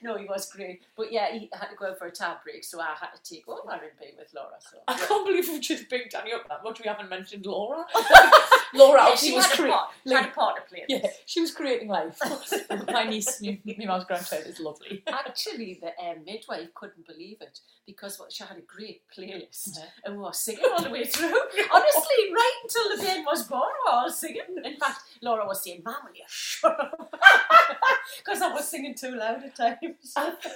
no, 0.04 0.18
he 0.18 0.26
was 0.26 0.50
great. 0.52 0.82
But 0.98 1.12
yeah, 1.12 1.32
he 1.32 1.50
had 1.54 1.70
to 1.70 1.76
go 1.76 1.88
out 1.88 1.98
for 2.00 2.08
a 2.08 2.12
tab 2.12 2.38
break, 2.44 2.64
so 2.64 2.80
I 2.80 2.94
had 3.00 3.10
to 3.16 3.22
take 3.34 3.48
over 3.48 3.72
and 3.72 3.82
be 4.00 4.08
with 4.18 4.34
Laura. 4.36 4.56
So 4.60 4.78
I 4.88 4.98
can't 4.98 5.26
believe 5.26 5.48
we've 5.48 5.62
just 5.62 5.90
bigged 5.90 6.12
Danny 6.12 6.34
up 6.34 6.48
that 6.50 6.64
much. 6.64 6.80
We 6.82 6.88
haven't 6.88 7.10
mentioned 7.10 7.46
Laura. 7.46 7.86
Laura 8.74 9.10
yeah, 9.10 9.16
she 9.16 9.34
was 9.34 9.46
had, 9.46 9.54
a 9.54 9.62
cre- 9.64 9.68
part, 9.70 9.90
she 10.08 10.14
had 10.14 10.26
a 10.26 10.30
part 10.30 10.56
to 10.56 10.62
play. 10.64 10.86
Yeah, 10.88 11.00
this. 11.00 11.16
she 11.26 11.42
was 11.42 11.52
creating 11.52 11.90
life. 11.90 12.18
my 12.92 13.04
niece, 13.04 13.42
my, 13.42 13.60
my 13.66 13.86
mom's 13.86 14.06
grandchild, 14.06 14.46
is 14.46 14.60
lovely. 14.60 15.04
Actually, 15.08 15.80
the 15.82 15.88
um, 16.04 16.24
midwife 16.26 16.74
couldn't 16.74 17.06
believe 17.06 17.38
it 17.42 17.60
because 17.86 18.18
what, 18.20 18.32
she 18.32 18.44
had 18.44 18.58
a 18.58 18.62
great 18.62 19.02
playlist 19.16 19.78
Uh-huh. 19.78 19.86
and 20.06 20.18
we 20.18 20.24
were 20.24 20.32
singing 20.34 20.64
all 20.72 20.82
the 20.82 20.90
way 20.90 21.04
through. 21.14 21.28
Honestly, 21.74 22.22
right 22.34 22.54
until 22.64 22.96
the 22.98 23.04
baby 23.04 23.24
was 23.26 23.44
born, 23.44 23.64
we 23.86 23.92
were 23.92 23.98
all 23.98 24.10
singing. 24.10 24.42
In 24.64 24.78
fact, 24.78 25.02
Laura 25.22 25.46
was 25.46 25.62
saying, 25.64 25.82
Mum, 25.84 25.96
will 26.06 26.16
you 26.16 26.24
shut 26.28 26.80
up? 26.80 27.14
Because 28.24 28.42
I 28.42 28.54
was 28.54 28.68
singing 28.68 28.96
too 28.96 29.16
loud 29.16 29.44
at 29.44 29.56
times. 29.56 29.91
Uh, 30.16 30.32
do 30.44 30.50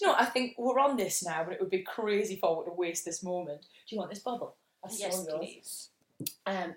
you 0.00 0.06
know? 0.06 0.12
what? 0.12 0.20
I 0.22 0.26
think 0.26 0.54
we're 0.58 0.78
on 0.78 0.96
this 0.96 1.24
now, 1.24 1.44
but 1.44 1.54
it 1.54 1.60
would 1.60 1.70
be 1.70 1.82
crazy 1.82 2.36
forward 2.36 2.66
to 2.66 2.72
waste 2.72 3.04
this 3.04 3.22
moment. 3.22 3.62
Do 3.62 3.94
you 3.94 3.98
want 3.98 4.10
this 4.10 4.20
bubble? 4.20 4.56
I 4.84 4.88
yes, 4.92 5.24
please. 5.26 5.88
Um, 6.46 6.74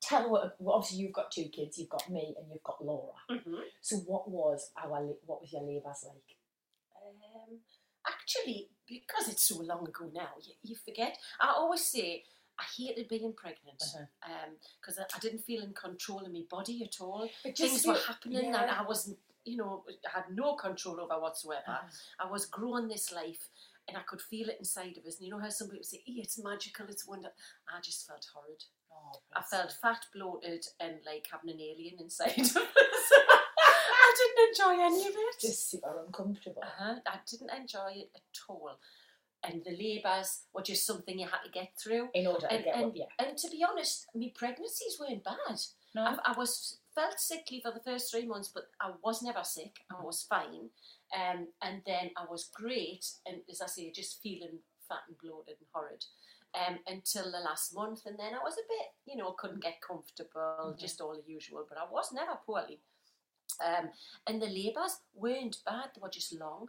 tell 0.00 0.30
what. 0.30 0.56
Well, 0.58 0.76
obviously, 0.76 0.98
you've 0.98 1.12
got 1.12 1.30
two 1.30 1.44
kids. 1.44 1.78
You've 1.78 1.88
got 1.88 2.08
me, 2.10 2.34
and 2.38 2.46
you've 2.52 2.62
got 2.62 2.84
Laura. 2.84 3.12
Mhm. 3.30 3.60
So, 3.80 3.96
what 3.98 4.28
was 4.28 4.70
our? 4.76 5.02
What 5.26 5.40
was 5.40 5.52
your 5.52 5.62
labours 5.62 6.04
like? 6.04 6.36
Um, 7.06 7.58
actually, 8.06 8.68
because 8.88 9.28
it's 9.28 9.42
so 9.48 9.58
long 9.58 9.86
ago 9.88 10.10
now, 10.12 10.30
you, 10.42 10.54
you 10.62 10.76
forget. 10.76 11.18
I 11.40 11.52
always 11.56 11.84
say 11.84 12.24
I 12.58 12.64
hated 12.76 13.08
being 13.08 13.32
pregnant 13.32 13.80
Uh-huh. 13.82 14.46
because 14.80 14.98
I, 14.98 15.04
I 15.14 15.18
didn't 15.20 15.40
feel 15.44 15.62
in 15.62 15.72
control 15.74 16.24
of 16.24 16.32
my 16.32 16.42
body 16.50 16.82
at 16.82 17.00
all. 17.00 17.28
Things 17.56 17.86
were 17.86 17.94
happening 17.94 18.50
that 18.52 18.66
yeah. 18.66 18.80
I 18.80 18.86
wasn't, 18.86 19.18
you 19.48 19.56
know, 19.56 19.84
I 20.06 20.10
had 20.20 20.24
no 20.34 20.54
control 20.54 21.00
over 21.00 21.20
whatsoever. 21.20 21.62
Uh-huh. 21.66 22.26
I 22.26 22.30
was 22.30 22.46
growing 22.46 22.88
this 22.88 23.12
life. 23.12 23.48
And 23.90 23.96
I 23.96 24.02
could 24.06 24.20
feel 24.20 24.50
it 24.50 24.56
inside 24.58 24.98
of 24.98 25.06
us. 25.06 25.16
And 25.16 25.24
you 25.26 25.30
know 25.32 25.38
how 25.40 25.48
some 25.48 25.68
people 25.70 25.82
say, 25.82 26.02
"Eh, 26.06 26.20
it's 26.20 26.38
magical, 26.44 26.84
it's 26.90 27.06
wonderful. 27.08 27.32
I 27.74 27.80
just 27.80 28.06
felt 28.06 28.26
horrid. 28.34 28.62
Oh, 28.92 29.18
I 29.34 29.40
felt 29.40 29.72
fat, 29.80 30.04
bloated, 30.14 30.66
and 30.78 30.96
like 31.06 31.26
having 31.32 31.48
an 31.54 31.60
alien 31.62 31.96
inside 31.98 32.38
of 32.38 32.56
us. 32.56 33.12
I 33.16 34.14
didn't 34.18 34.48
enjoy 34.50 34.84
any 34.84 35.06
of 35.08 35.14
it. 35.14 35.40
just 35.40 35.70
super 35.70 36.04
uncomfortable. 36.04 36.62
Uh-huh. 36.62 36.96
I 37.06 37.16
didn't 37.30 37.50
enjoy 37.50 37.92
it 37.96 38.10
at 38.14 38.38
all. 38.48 38.72
And 39.42 39.62
the 39.64 39.70
labours 39.70 40.42
were 40.52 40.62
just 40.62 40.84
something 40.84 41.18
you 41.18 41.26
had 41.26 41.42
to 41.44 41.50
get 41.50 41.70
through. 41.82 42.08
In 42.12 42.26
order 42.26 42.46
to 42.46 42.52
And, 42.52 42.64
get 42.64 42.74
and, 42.74 42.84
what, 42.88 42.96
yeah. 42.96 43.04
and 43.26 43.38
to 43.38 43.48
be 43.48 43.64
honest, 43.66 44.06
my 44.14 44.30
pregnancies 44.34 44.98
weren't 45.00 45.24
bad. 45.24 45.58
No. 45.94 46.02
I, 46.02 46.18
I 46.26 46.32
was 46.36 46.78
felt 46.98 47.20
sickly 47.20 47.60
for 47.62 47.72
the 47.72 47.84
first 47.88 48.10
three 48.10 48.26
months, 48.26 48.50
but 48.52 48.64
I 48.80 48.90
was 49.04 49.22
never 49.22 49.44
sick. 49.44 49.74
I 49.90 50.02
was 50.04 50.26
fine. 50.28 50.70
Um, 51.18 51.40
and 51.62 51.82
then 51.86 52.10
I 52.16 52.24
was 52.30 52.50
great. 52.54 53.04
And 53.26 53.36
as 53.50 53.60
I 53.62 53.66
say, 53.66 53.92
just 53.92 54.20
feeling 54.22 54.58
fat 54.88 55.04
and 55.08 55.16
bloated 55.22 55.56
and 55.60 55.68
horrid. 55.72 56.04
um, 56.54 56.78
until 56.86 57.30
the 57.30 57.40
last 57.40 57.74
month, 57.74 58.06
and 58.06 58.18
then 58.18 58.32
I 58.34 58.42
was 58.42 58.54
a 58.54 58.66
bit, 58.68 58.88
you 59.06 59.16
know, 59.16 59.32
couldn't 59.32 59.62
get 59.62 59.80
comfortable, 59.86 60.74
just 60.78 61.00
all 61.00 61.14
the 61.14 61.32
usual. 61.32 61.66
But 61.68 61.78
I 61.78 61.84
was 61.90 62.12
never 62.12 62.38
poorly. 62.46 62.80
Um, 63.64 63.90
and 64.26 64.40
the 64.40 64.46
labours 64.46 65.00
weren't 65.14 65.58
bad; 65.66 65.90
they 65.94 66.00
were 66.00 66.08
just 66.08 66.38
long. 66.38 66.68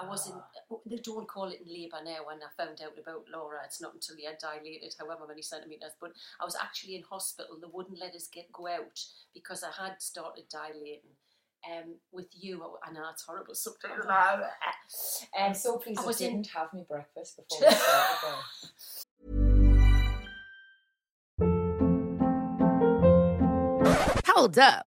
I 0.00 0.06
wasn't. 0.06 0.40
They 0.86 0.96
don't 0.96 1.26
call 1.26 1.46
it 1.48 1.60
in 1.64 1.72
labour 1.72 1.98
now. 2.04 2.18
When 2.26 2.38
I 2.38 2.48
found 2.56 2.80
out 2.82 2.96
about 2.98 3.24
Laura, 3.32 3.60
it's 3.64 3.80
not 3.80 3.94
until 3.94 4.16
you 4.16 4.28
had 4.28 4.38
dilated, 4.38 4.94
however 4.98 5.24
many 5.26 5.42
centimetres. 5.42 5.92
But 6.00 6.12
I 6.40 6.44
was 6.44 6.56
actually 6.60 6.94
in 6.96 7.02
hospital. 7.02 7.56
They 7.60 7.66
wouldn't 7.72 7.98
let 7.98 8.14
us 8.14 8.28
get 8.28 8.52
go 8.52 8.68
out 8.68 9.00
because 9.34 9.64
I 9.64 9.70
had 9.82 10.00
started 10.00 10.44
dilating. 10.50 11.10
Um, 11.68 11.96
with 12.12 12.28
you, 12.32 12.62
I 12.86 12.92
know 12.92 13.02
it's 13.12 13.22
horrible 13.24 13.54
sometimes. 13.56 14.04
I'm 15.36 15.48
Um, 15.48 15.54
so 15.54 15.76
pleased 15.78 15.98
I 15.98 16.04
I, 16.04 16.06
was 16.06 16.20
in- 16.20 16.34
didn't 16.34 16.46
have 16.48 16.72
me 16.72 16.84
breakfast 16.88 17.36
before 17.36 17.68
we 17.68 17.74
started. 17.74 19.48
Hold 24.28 24.58
up. 24.58 24.86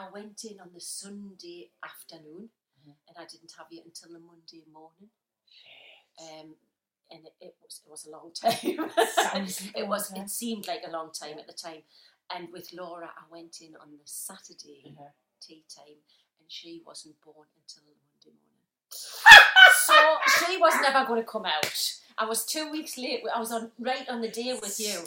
I 0.00 0.08
went 0.10 0.44
in 0.44 0.60
on 0.60 0.70
the 0.72 0.80
Sunday 0.80 1.70
afternoon, 1.84 2.48
and 2.86 3.16
I 3.18 3.24
didn't 3.30 3.52
have 3.58 3.66
it 3.70 3.84
until 3.84 4.12
the 4.12 4.18
Monday 4.24 4.62
morning. 4.72 5.10
Um, 6.20 6.54
and 7.10 7.26
it, 7.26 7.34
it 7.40 7.54
was 7.62 7.82
it 7.84 7.90
was 7.90 8.06
a 8.06 8.10
long 8.10 8.32
time. 8.40 8.90
Sounds 9.14 9.66
like 9.66 9.74
a 9.76 9.80
it 9.80 9.88
was. 9.88 10.12
It 10.14 10.30
seemed 10.30 10.66
like 10.66 10.82
a 10.86 10.90
long 10.90 11.10
time 11.12 11.38
at 11.38 11.46
the 11.46 11.52
time. 11.52 11.82
And 12.34 12.48
with 12.52 12.72
Laura, 12.72 13.10
I 13.18 13.24
went 13.30 13.58
in 13.60 13.74
on 13.76 13.90
the 13.92 14.04
Saturday 14.04 14.84
Mhm. 14.86 15.10
tea 15.42 15.64
time, 15.74 16.00
and 16.38 16.48
she 16.48 16.82
wasn't 16.86 17.20
born 17.20 17.48
until 17.60 17.82
the 17.84 17.94
Monday 18.00 18.38
morning. 18.40 18.66
so 19.86 19.94
she 20.46 20.56
was 20.56 20.74
never 20.80 21.04
going 21.06 21.20
to 21.22 21.26
come 21.28 21.44
out. 21.46 21.92
I 22.20 22.26
was 22.26 22.44
two 22.44 22.70
weeks 22.70 22.98
late. 22.98 23.22
I 23.34 23.40
was 23.40 23.50
on 23.50 23.70
right 23.78 24.06
on 24.06 24.20
the 24.20 24.28
day 24.28 24.52
with 24.60 24.78
you. 24.78 24.98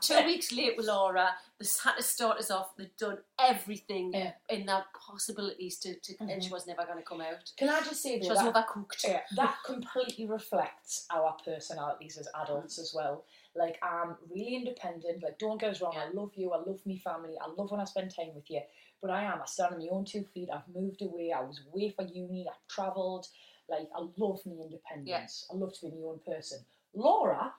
Two 0.00 0.24
weeks 0.24 0.50
late 0.52 0.74
with 0.76 0.86
Laura. 0.86 1.28
The 1.58 1.80
had 1.84 1.96
to 1.96 2.02
start 2.02 2.38
us 2.38 2.50
off. 2.50 2.74
They'd 2.76 2.96
done 2.96 3.18
everything 3.38 4.12
Yeah. 4.14 4.32
in 4.48 4.64
their 4.64 4.84
possibilities 5.06 5.78
to, 5.80 5.94
to 5.94 6.14
and 6.18 6.30
mm-hmm. 6.30 6.40
she 6.40 6.50
was 6.50 6.66
never 6.66 6.84
going 6.86 6.96
to 6.96 7.04
come 7.04 7.20
out. 7.20 7.52
Can 7.58 7.68
I 7.68 7.80
just 7.82 8.02
say 8.02 8.18
She 8.18 8.26
though, 8.26 8.34
was 8.34 8.42
that, 8.42 8.54
overcooked. 8.54 9.04
yeah, 9.04 9.20
that 9.36 9.56
completely 9.66 10.26
reflects 10.26 11.06
our 11.14 11.36
personalities 11.44 12.16
as 12.16 12.26
adults 12.42 12.78
as 12.78 12.92
well. 12.94 13.24
Like 13.54 13.78
I'm 13.82 14.16
really 14.30 14.56
independent. 14.56 15.22
Like 15.22 15.38
don't 15.38 15.60
get 15.60 15.72
us 15.72 15.82
wrong, 15.82 15.94
I 15.96 16.10
love 16.12 16.32
you. 16.34 16.52
I 16.52 16.56
love 16.56 16.80
me 16.86 16.96
family. 16.96 17.34
I 17.38 17.48
love 17.54 17.70
when 17.70 17.80
I 17.80 17.84
spend 17.84 18.14
time 18.16 18.34
with 18.34 18.50
you. 18.50 18.62
But 19.02 19.10
I 19.10 19.24
am. 19.24 19.42
I 19.42 19.46
stand 19.46 19.74
on 19.74 19.80
my 19.80 19.88
own 19.90 20.04
two 20.06 20.24
feet. 20.32 20.48
I've 20.52 20.74
moved 20.74 21.02
away. 21.02 21.32
I 21.36 21.42
was 21.42 21.60
away 21.70 21.90
for 21.90 22.04
uni. 22.04 22.46
I've 22.48 22.66
travelled. 22.68 23.26
Like 23.72 23.88
I 23.96 24.00
love 24.18 24.44
me 24.46 24.60
independence. 24.62 25.46
I 25.52 25.56
love 25.56 25.72
to 25.80 25.86
be 25.86 25.92
my 25.96 26.08
own 26.08 26.20
person. 26.26 26.58
Laura 26.94 27.54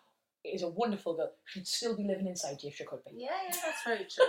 is 0.46 0.62
a 0.62 0.67
wonderful 0.67 1.13
girl. 1.15 1.32
She'd 1.46 1.65
still 1.65 1.96
be 1.96 2.03
living 2.03 2.27
inside 2.27 2.58
you 2.62 2.70
if 2.70 2.75
she 2.75 2.84
could 2.84 3.03
be. 3.05 3.12
Yeah, 3.15 3.29
yeah, 3.48 3.55
that's 3.65 3.84
very 3.86 4.05
true. 4.13 4.25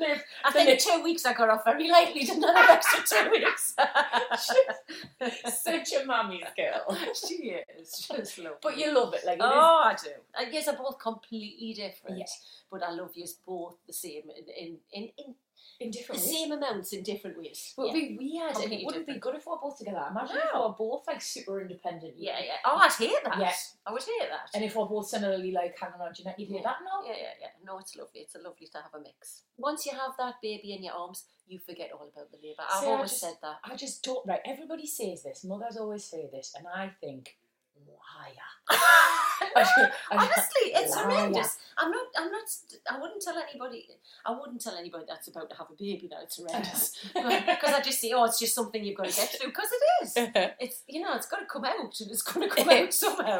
Live 0.00 0.22
I 0.44 0.50
think 0.52 0.80
two 0.80 1.02
weeks 1.04 1.24
I 1.26 1.34
got 1.34 1.50
off 1.50 1.64
very 1.64 1.88
lightly, 1.90 2.24
didn't 2.24 2.44
I? 2.44 2.52
The 2.66 2.72
extra 2.72 3.00
two 3.24 3.30
weeks. 3.30 3.74
She's 4.46 5.54
such 5.62 5.92
a 6.02 6.06
mummy's 6.06 6.44
girl. 6.56 6.96
she 7.14 7.34
is. 7.78 8.06
She's 8.06 8.38
lovely. 8.38 8.58
But 8.62 8.78
you 8.78 8.94
love 8.94 9.14
it. 9.14 9.24
Like 9.26 9.38
it 9.38 9.42
is 9.44 9.50
Oh, 9.52 9.82
I 9.84 9.96
do. 10.02 10.10
Uh, 10.38 10.46
yes, 10.50 10.68
are 10.68 10.76
both 10.76 10.98
completely 10.98 11.74
different, 11.74 12.18
Yeah. 12.18 12.24
but 12.70 12.82
I 12.82 12.90
love 12.92 13.10
you 13.14 13.26
both 13.46 13.76
the 13.86 13.92
same 13.92 14.22
in 14.36 14.44
in, 14.64 14.76
in, 14.92 15.10
in 15.18 15.34
in 15.80 15.90
the 15.90 15.98
different 15.98 16.20
ways. 16.20 16.30
same 16.30 16.52
amounts 16.52 16.92
in 16.92 17.02
different 17.02 17.38
ways. 17.38 17.72
But 17.76 17.86
yeah. 17.86 17.92
it'd 17.96 18.08
be 18.08 18.18
weird, 18.18 18.52
Completely 18.52 18.76
it 18.82 18.86
wouldn't 18.86 19.06
be 19.06 19.12
different. 19.14 19.22
good 19.22 19.34
if 19.40 19.46
we 19.46 19.50
were 19.52 19.58
both 19.62 19.78
together. 19.78 20.04
Imagine 20.10 20.36
if 20.36 20.42
we 20.52 20.60
No. 20.60 20.66
were 20.68 20.74
both 20.74 21.06
like 21.06 21.22
super 21.22 21.60
independent. 21.60 22.14
yeah, 22.18 22.38
yeah. 22.38 22.56
Oh, 22.64 22.76
I'd 22.76 22.92
hate 22.92 23.16
that. 23.24 23.38
Yeah. 23.38 23.52
I 23.86 23.92
would 23.92 24.02
hate 24.02 24.28
that. 24.28 24.50
And 24.54 24.62
if 24.64 24.76
we're 24.76 24.84
both 24.86 25.08
similarly 25.08 25.52
like 25.52 25.78
hanging 25.78 26.00
on 26.00 26.12
to 26.14 26.22
you, 26.22 26.30
you'd 26.36 26.48
hear 26.48 26.56
Yeah. 26.58 26.62
that 26.64 26.76
no. 26.84 27.06
Yeah, 27.06 27.16
yeah, 27.16 27.32
yeah. 27.40 27.48
No, 27.64 27.78
it's 27.78 27.96
lovely. 27.96 28.20
It's 28.20 28.34
a 28.34 28.38
lovely 28.40 28.66
to 28.66 28.78
have 28.78 28.92
a 28.94 29.00
mix. 29.00 29.42
Once 29.56 29.86
you 29.86 29.92
have 29.92 30.12
that 30.18 30.34
baby 30.42 30.72
in 30.74 30.82
your 30.84 30.94
arms, 30.94 31.24
you 31.48 31.58
forget 31.58 31.90
all 31.92 32.08
about 32.12 32.30
the 32.30 32.36
labour. 32.46 32.62
I've 32.70 32.80
See, 32.82 32.86
always 32.86 33.10
just- 33.10 33.20
said 33.22 33.34
that. 33.42 33.56
I 33.64 33.74
just 33.74 34.02
don't. 34.04 34.26
Right, 34.26 34.40
everybody 34.44 34.86
says 34.86 35.22
this. 35.22 35.44
Mothers 35.44 35.76
always 35.78 36.04
say 36.04 36.28
this, 36.30 36.54
and 36.56 36.66
I 36.68 36.90
think 37.00 37.36
liar. 37.88 38.46
I 38.70 39.48
just- 39.56 39.78
I 39.78 40.26
just- 40.26 40.38
Honestly, 40.38 40.72
it's 40.74 40.94
liar. 40.96 41.04
horrendous. 41.04 41.58
I'm 41.80 41.90
not. 41.90 42.06
I'm 42.18 42.30
not. 42.30 42.42
I 42.90 43.00
wouldn't 43.00 43.22
tell 43.22 43.36
anybody. 43.38 43.86
I 44.26 44.38
wouldn't 44.38 44.60
tell 44.60 44.76
anybody 44.76 45.04
that's 45.08 45.28
about 45.28 45.48
to 45.50 45.56
have 45.56 45.68
a 45.70 45.72
baby. 45.72 46.08
Now 46.10 46.18
it's 46.22 46.36
horrendous 46.36 46.96
because 47.14 47.74
I 47.74 47.80
just 47.80 48.00
say, 48.00 48.12
oh, 48.12 48.24
it's 48.24 48.38
just 48.38 48.54
something 48.54 48.84
you've 48.84 48.96
got 48.96 49.06
to 49.06 49.16
get 49.16 49.30
through. 49.30 49.48
Because 49.48 49.68
it 49.72 50.04
is. 50.04 50.50
It's 50.60 50.82
you 50.86 51.00
know, 51.00 51.14
it's 51.14 51.26
got 51.26 51.38
to 51.38 51.46
come 51.46 51.64
out, 51.64 51.98
and 52.00 52.10
it's 52.10 52.22
going 52.22 52.48
to 52.48 52.54
come 52.54 52.68
out 52.68 52.92
somehow. 53.04 53.38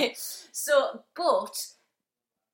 So, 0.53 1.03
but 1.15 1.55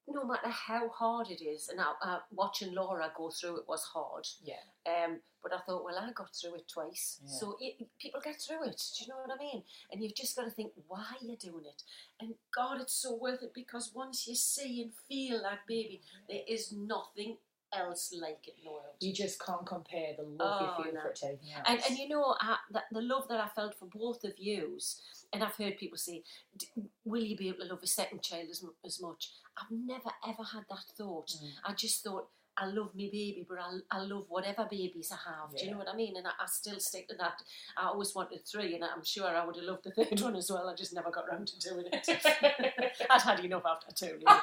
no 0.08 0.24
matter 0.24 0.48
how 0.48 0.88
hard 0.88 1.30
it 1.30 1.42
is, 1.42 1.68
and 1.68 1.80
I, 1.80 2.18
watching 2.30 2.74
Laura 2.74 3.10
go 3.16 3.30
through 3.30 3.56
it 3.58 3.68
was 3.68 3.82
hard. 3.84 4.26
yeah. 4.42 4.54
Um, 4.86 5.18
but 5.42 5.52
I 5.52 5.58
thought, 5.60 5.84
well, 5.84 5.96
I 5.98 6.10
got 6.12 6.34
through 6.34 6.54
it 6.56 6.68
twice, 6.68 7.20
Yeah. 7.24 7.30
so 7.30 7.56
it, 7.60 7.86
people 8.00 8.20
get 8.22 8.40
through 8.40 8.64
it. 8.64 8.82
Do 8.98 9.04
you 9.04 9.08
know 9.08 9.16
what 9.24 9.36
I 9.36 9.38
mean? 9.38 9.62
And 9.92 10.02
you've 10.02 10.14
just 10.14 10.36
got 10.36 10.44
to 10.44 10.50
think 10.50 10.72
why 10.88 11.04
you're 11.20 11.36
doing 11.36 11.64
it. 11.66 11.82
And 12.20 12.34
God, 12.54 12.80
it's 12.80 12.94
so 12.94 13.14
worth 13.14 13.42
it 13.42 13.52
because 13.54 13.92
once 13.94 14.26
you 14.28 14.34
see 14.34 14.82
and 14.82 14.92
feel 15.08 15.42
that 15.42 15.60
baby, 15.68 16.02
there 16.28 16.40
is 16.48 16.72
nothing 16.72 17.36
else 17.72 18.14
like 18.20 18.46
it 18.46 18.54
in 18.58 18.64
the 18.64 18.70
world. 18.70 18.94
You 19.00 19.12
just 19.12 19.44
can't 19.44 19.66
compare 19.66 20.14
the 20.16 20.22
love 20.22 20.62
Oh, 20.62 20.78
you 20.78 20.84
feel 20.84 20.94
no. 20.94 21.00
for 21.02 21.08
it 21.08 21.16
to 21.16 21.26
anything 21.26 21.52
else. 21.52 21.64
And, 21.68 21.80
and 21.88 21.98
you 21.98 22.08
know 22.08 22.34
I, 22.40 22.56
that 22.70 22.84
the 22.92 23.02
love 23.02 23.26
that 23.28 23.40
I 23.40 23.48
felt 23.48 23.74
for 23.78 23.86
both 23.86 24.22
of 24.24 24.32
yous, 24.38 25.00
and 25.32 25.42
I've 25.42 25.56
heard 25.56 25.78
people 25.78 25.98
say, 25.98 26.22
"D- 26.56 26.68
"Will 27.04 27.22
you 27.22 27.36
be 27.36 27.48
able 27.48 27.60
to 27.60 27.66
love 27.66 27.82
a 27.82 27.86
second 27.86 28.22
child 28.22 28.48
as, 28.50 28.64
as 28.84 29.00
much?" 29.00 29.30
I've 29.56 29.70
never 29.70 30.10
ever 30.26 30.44
had 30.44 30.64
that 30.68 30.84
thought. 30.96 31.28
Mm. 31.28 31.50
I 31.64 31.72
just 31.74 32.02
thought 32.04 32.28
I 32.58 32.66
love 32.66 32.90
my 32.94 33.08
baby, 33.12 33.44
but 33.46 33.58
I, 33.58 33.78
I 33.90 34.00
love 34.00 34.24
whatever 34.28 34.66
babies 34.70 35.12
I 35.12 35.18
have. 35.30 35.54
Do 35.54 35.62
you 35.64 35.72
know 35.72 35.76
what 35.78 35.88
I 35.90 35.96
mean? 35.96 36.16
And 36.16 36.26
I, 36.26 36.30
I 36.40 36.46
still 36.46 36.78
stick 36.78 37.06
to 37.08 37.14
that. 37.16 37.42
I 37.76 37.88
always 37.88 38.14
wanted 38.14 38.40
three, 38.50 38.74
and 38.74 38.82
I'm 38.82 39.04
sure 39.04 39.26
I 39.26 39.44
would 39.44 39.56
have 39.56 39.64
loved 39.64 39.84
the 39.84 39.90
third 39.90 40.18
one 40.22 40.36
as 40.36 40.50
well. 40.50 40.66
I 40.68 40.74
just 40.74 40.94
never 40.94 41.10
got 41.10 41.28
round 41.30 41.48
to 41.48 41.58
doing 41.58 41.86
it. 41.92 42.08
I'd 43.10 43.22
had 43.22 43.44
enough 43.44 43.64
after 43.66 43.92
two. 43.94 44.12
Really. 44.14 44.24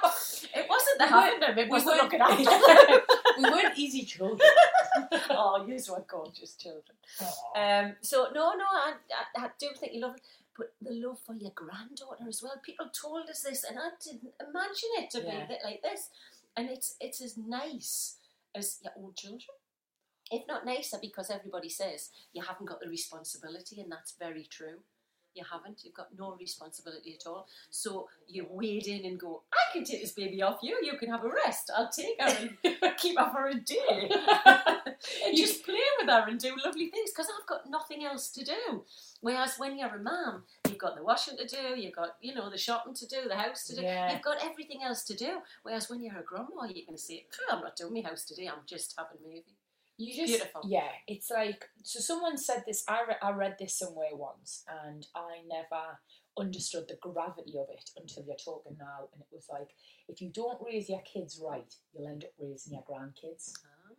It 0.56 0.68
wasn't 0.70 1.00
the 1.00 1.08
having 1.08 1.40
them; 1.40 1.58
it 1.58 1.70
was 1.70 1.84
the 1.84 1.92
looking 1.92 2.22
after 2.22 2.44
them. 2.44 3.00
we 3.38 3.44
weren't 3.44 3.78
easy 3.78 4.04
children. 4.04 4.40
oh, 5.30 5.66
you 5.68 5.78
were 5.90 6.06
gorgeous 6.08 6.56
children. 6.56 6.96
Um, 7.56 7.96
so 8.02 8.28
no, 8.34 8.54
no, 8.54 8.66
I, 8.66 8.94
I, 9.38 9.46
I 9.46 9.50
do 9.60 9.68
think 9.80 9.94
you 9.94 10.02
love 10.02 10.16
it, 10.16 10.22
but 10.58 10.74
the 10.82 10.94
love 10.94 11.20
for 11.26 11.36
your 11.36 11.52
granddaughter 11.56 12.28
as 12.28 12.42
well. 12.44 12.54
People 12.64 12.88
told 12.90 13.30
us 13.30 13.42
this, 13.44 13.64
and 13.64 13.78
I 13.80 13.90
didn't 14.04 14.34
imagine 14.40 14.90
it 15.00 15.10
to 15.12 15.22
Yeah. 15.24 15.46
be 15.48 15.56
like 15.64 15.82
this. 15.82 16.10
And 16.56 16.70
it's 16.70 16.96
it's 17.00 17.22
as 17.22 17.38
nice 17.38 18.18
as 18.56 18.80
your 18.84 18.94
own 18.98 19.14
children, 19.16 19.56
if 20.32 20.48
not 20.48 20.66
nicer, 20.66 20.98
because 21.02 21.30
everybody 21.32 21.70
says 21.70 22.12
you 22.34 22.44
haven't 22.44 22.68
got 22.68 22.80
the 22.80 22.88
responsibility, 22.88 23.82
and 23.82 23.92
that's 23.92 24.14
very 24.20 24.46
true. 24.46 24.80
You 25.36 25.44
haven't. 25.52 25.82
You've 25.84 25.94
got 25.94 26.10
no 26.18 26.36
responsibility 26.40 27.18
at 27.20 27.28
all. 27.28 27.48
So 27.70 28.08
you 28.28 28.46
wade 28.50 28.88
in 28.88 29.06
and 29.06 29.20
go, 29.20 29.44
I 29.52 29.74
can 29.74 29.84
take 29.84 30.02
this 30.02 30.12
baby 30.12 30.42
off 30.42 30.60
you. 30.62 30.78
You 30.84 30.98
can 30.98 31.10
have 31.10 31.24
a 31.24 31.30
rest. 31.30 31.72
I'll 31.76 31.90
take 31.90 32.22
her 32.22 32.50
and 32.64 32.98
keep 32.98 33.18
her 33.18 33.32
for 33.32 33.48
a 33.48 33.56
day. 33.56 34.12
and 35.26 35.38
just 35.38 35.66
play 35.66 35.80
with 36.00 36.10
her 36.10 36.28
and 36.28 36.40
do 36.40 36.56
lovely 36.64 36.88
things 36.88 37.12
because 37.12 37.28
I've 37.28 37.48
got 37.48 37.70
nothing 37.70 38.04
else 38.04 38.30
to 38.32 38.44
do. 38.44 38.84
Whereas 39.22 39.58
when 39.58 39.78
you're 39.78 39.96
a 39.96 40.02
mum, 40.02 40.44
you've 40.68 40.78
got 40.78 40.96
the 40.96 41.04
washing 41.04 41.38
to 41.38 41.48
do, 41.48 41.80
you've 41.80 41.96
got, 41.96 42.16
you 42.22 42.36
know, 42.36 42.50
the 42.50 42.58
shopping 42.58 42.94
to 42.96 43.08
do, 43.08 43.28
the 43.28 43.36
house 43.36 43.66
to 43.66 43.76
do. 43.76 43.82
Yeah. 43.82 44.14
You've 44.14 44.22
got 44.22 44.44
everything 44.44 44.84
else 44.84 45.04
to 45.06 45.16
do. 45.16 45.40
Whereas 45.64 45.90
when 45.90 46.02
you're 46.02 46.18
a 46.18 46.24
grandma, 46.24 46.66
you 46.74 46.86
can 46.86 46.98
say, 46.98 47.26
I'm 47.52 47.62
not 47.62 47.76
doing 47.76 47.94
my 47.94 48.10
house 48.10 48.26
today, 48.26 48.48
I'm 48.48 48.64
just 48.66 48.96
having 48.98 49.18
a 49.24 49.28
movie. 49.28 49.58
You 49.98 50.16
just, 50.16 50.34
Beautiful. 50.34 50.62
yeah, 50.66 50.90
it's 51.08 51.30
like 51.30 51.66
so. 51.84 52.00
Someone 52.00 52.38
said 52.38 52.64
this. 52.66 52.84
I 52.88 53.02
re- 53.08 53.22
I 53.22 53.32
read 53.32 53.58
this 53.60 53.78
somewhere 53.78 54.14
once, 54.14 54.64
and 54.86 55.06
I 55.16 55.42
never 55.48 56.00
understood 56.38 56.86
the 56.88 56.98
gravity 57.00 57.54
of 57.60 57.68
it 57.72 57.92
until 57.96 58.24
you're 58.26 58.36
talking 58.44 58.76
now. 58.80 59.08
And 59.14 59.22
it 59.22 59.28
was 59.32 59.46
like, 59.52 59.70
if 60.10 60.20
you 60.20 60.32
don't 60.34 60.58
raise 60.66 60.90
your 60.90 61.02
kids 61.02 61.40
right, 61.44 61.72
you'll 61.94 62.08
end 62.08 62.24
up 62.24 62.32
raising 62.40 62.74
your 62.74 62.84
grandkids. 62.90 63.52
Ah. 63.64 63.94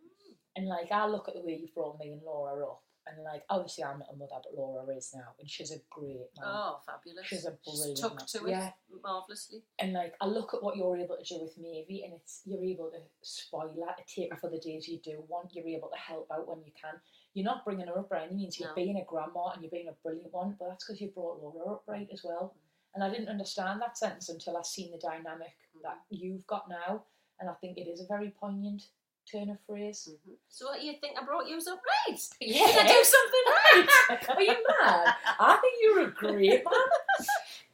And 0.57 0.67
like, 0.67 0.91
I 0.91 1.07
look 1.07 1.27
at 1.27 1.33
the 1.35 1.41
way 1.41 1.57
you've 1.61 1.73
brought 1.73 1.99
me 1.99 2.11
and 2.11 2.21
Laura 2.25 2.65
up, 2.65 2.83
And 3.07 3.23
like, 3.23 3.43
obviously, 3.49 3.83
I'm 3.83 3.99
not 3.99 4.09
a 4.11 4.15
mother, 4.15 4.41
but 4.43 4.57
Laura 4.57 4.83
is 4.95 5.13
now, 5.15 5.35
and 5.39 5.47
she's 5.47 5.71
a 5.71 5.77
great 5.91 6.29
mum. 6.39 6.45
Oh, 6.45 6.79
fabulous. 6.85 7.27
She's 7.27 7.45
a 7.45 7.55
brilliant 7.63 7.97
Stuck 7.99 8.15
mum. 8.15 8.25
to 8.27 8.45
it 8.45 8.49
Yeah. 8.49 8.71
marvellously. 9.03 9.63
And 9.77 9.93
like, 9.93 10.15
I 10.21 10.25
look 10.25 10.53
at 10.55 10.63
what 10.63 10.75
you're 10.75 10.97
able 10.97 11.17
to 11.17 11.23
do 11.23 11.39
with 11.41 11.55
Mavy, 11.57 12.03
and 12.03 12.13
it's 12.13 12.41
you're 12.45 12.63
able 12.63 12.89
to 12.91 12.99
spoil 13.21 13.69
her, 13.69 13.95
to 13.95 14.03
take 14.15 14.31
her 14.33 14.39
for 14.39 14.49
the 14.49 14.59
days 14.59 14.87
you 14.87 14.99
do 14.99 15.23
want. 15.27 15.53
You're 15.53 15.67
able 15.67 15.89
to 15.89 15.97
help 15.97 16.31
out 16.31 16.47
when 16.47 16.63
you 16.65 16.71
can. 16.79 16.99
You're 17.35 17.45
not 17.45 17.63
bringing 17.63 17.87
her 17.87 17.99
up 17.99 18.09
by 18.09 18.23
any 18.23 18.35
means. 18.35 18.59
You're 18.59 18.69
No. 18.69 18.75
being 18.75 18.97
a 18.97 19.05
grandma 19.05 19.49
and 19.49 19.61
you're 19.61 19.71
being 19.71 19.89
a 19.89 19.93
brilliant 20.03 20.33
one, 20.33 20.55
but 20.57 20.69
that's 20.69 20.85
because 20.85 20.99
you 20.99 21.09
brought 21.09 21.41
Laura 21.43 21.73
up 21.75 21.83
right 21.85 22.09
as 22.11 22.23
well. 22.23 22.55
And 22.95 23.03
I 23.03 23.09
didn't 23.09 23.27
understand 23.27 23.81
that 23.81 23.97
sentence 23.97 24.29
until 24.29 24.57
I 24.57 24.61
seen 24.63 24.91
the 24.91 24.97
dynamic 24.97 25.53
mm. 25.77 25.81
that 25.83 25.99
you've 26.09 26.47
got 26.47 26.69
now, 26.69 27.03
and 27.39 27.49
I 27.49 27.53
think 27.55 27.77
it 27.77 27.87
is 27.87 28.01
a 28.01 28.07
very 28.07 28.31
poignant 28.31 28.87
turn 29.31 29.49
of 29.49 29.57
phrase. 29.67 30.07
Mhm. 30.09 30.35
So 30.49 30.67
what 30.67 30.81
you 30.83 30.93
think 31.01 31.17
I 31.19 31.23
brought 31.25 31.47
you 31.47 31.57
up 31.57 31.81
right? 32.07 32.19
Yeah. 32.39 32.65
Did 32.67 32.77
I 32.77 32.87
do 32.87 33.03
something 33.03 33.45
right? 34.09 34.29
Are 34.29 34.41
you 34.41 34.65
mad? 34.81 35.15
I 35.39 35.57
think 35.57 35.75
you're 35.81 36.07
a 36.07 36.11
great 36.11 36.63
man. 36.63 36.89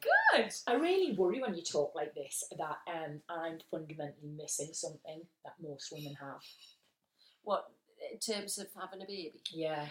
Good. 0.00 0.52
I 0.66 0.74
really 0.74 1.12
worry 1.12 1.40
when 1.40 1.54
you 1.54 1.62
talk 1.62 1.94
like 1.94 2.14
this 2.14 2.44
that 2.58 2.78
um, 2.92 3.20
I'm 3.28 3.58
fundamentally 3.70 4.30
missing 4.36 4.70
something 4.72 5.22
that 5.44 5.54
most 5.60 5.92
women 5.92 6.14
have. 6.20 6.42
What 7.44 7.70
in 8.12 8.18
terms 8.18 8.58
of 8.58 8.66
having 8.78 9.02
a 9.02 9.06
baby? 9.06 9.40
Yeah. 9.52 9.86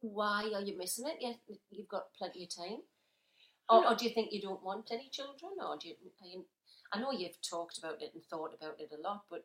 Why 0.00 0.50
are 0.54 0.62
you 0.62 0.76
missing 0.78 1.06
it? 1.08 1.20
You, 1.20 1.56
you've 1.70 1.88
got 1.88 2.14
plenty 2.16 2.44
of 2.44 2.54
time. 2.54 2.78
Or, 3.68 3.86
or 3.88 3.94
do 3.96 4.04
you 4.04 4.12
think 4.12 4.32
you 4.32 4.40
don't 4.40 4.62
want 4.62 4.90
any 4.92 5.08
children? 5.10 5.52
Or 5.60 5.76
do 5.76 5.88
you, 5.88 5.94
you? 6.22 6.44
I 6.92 7.00
know 7.00 7.10
you've 7.10 7.40
talked 7.42 7.78
about 7.78 8.00
it 8.00 8.12
and 8.14 8.22
thought 8.24 8.54
about 8.54 8.78
it 8.78 8.92
a 8.96 9.00
lot, 9.02 9.24
but 9.28 9.44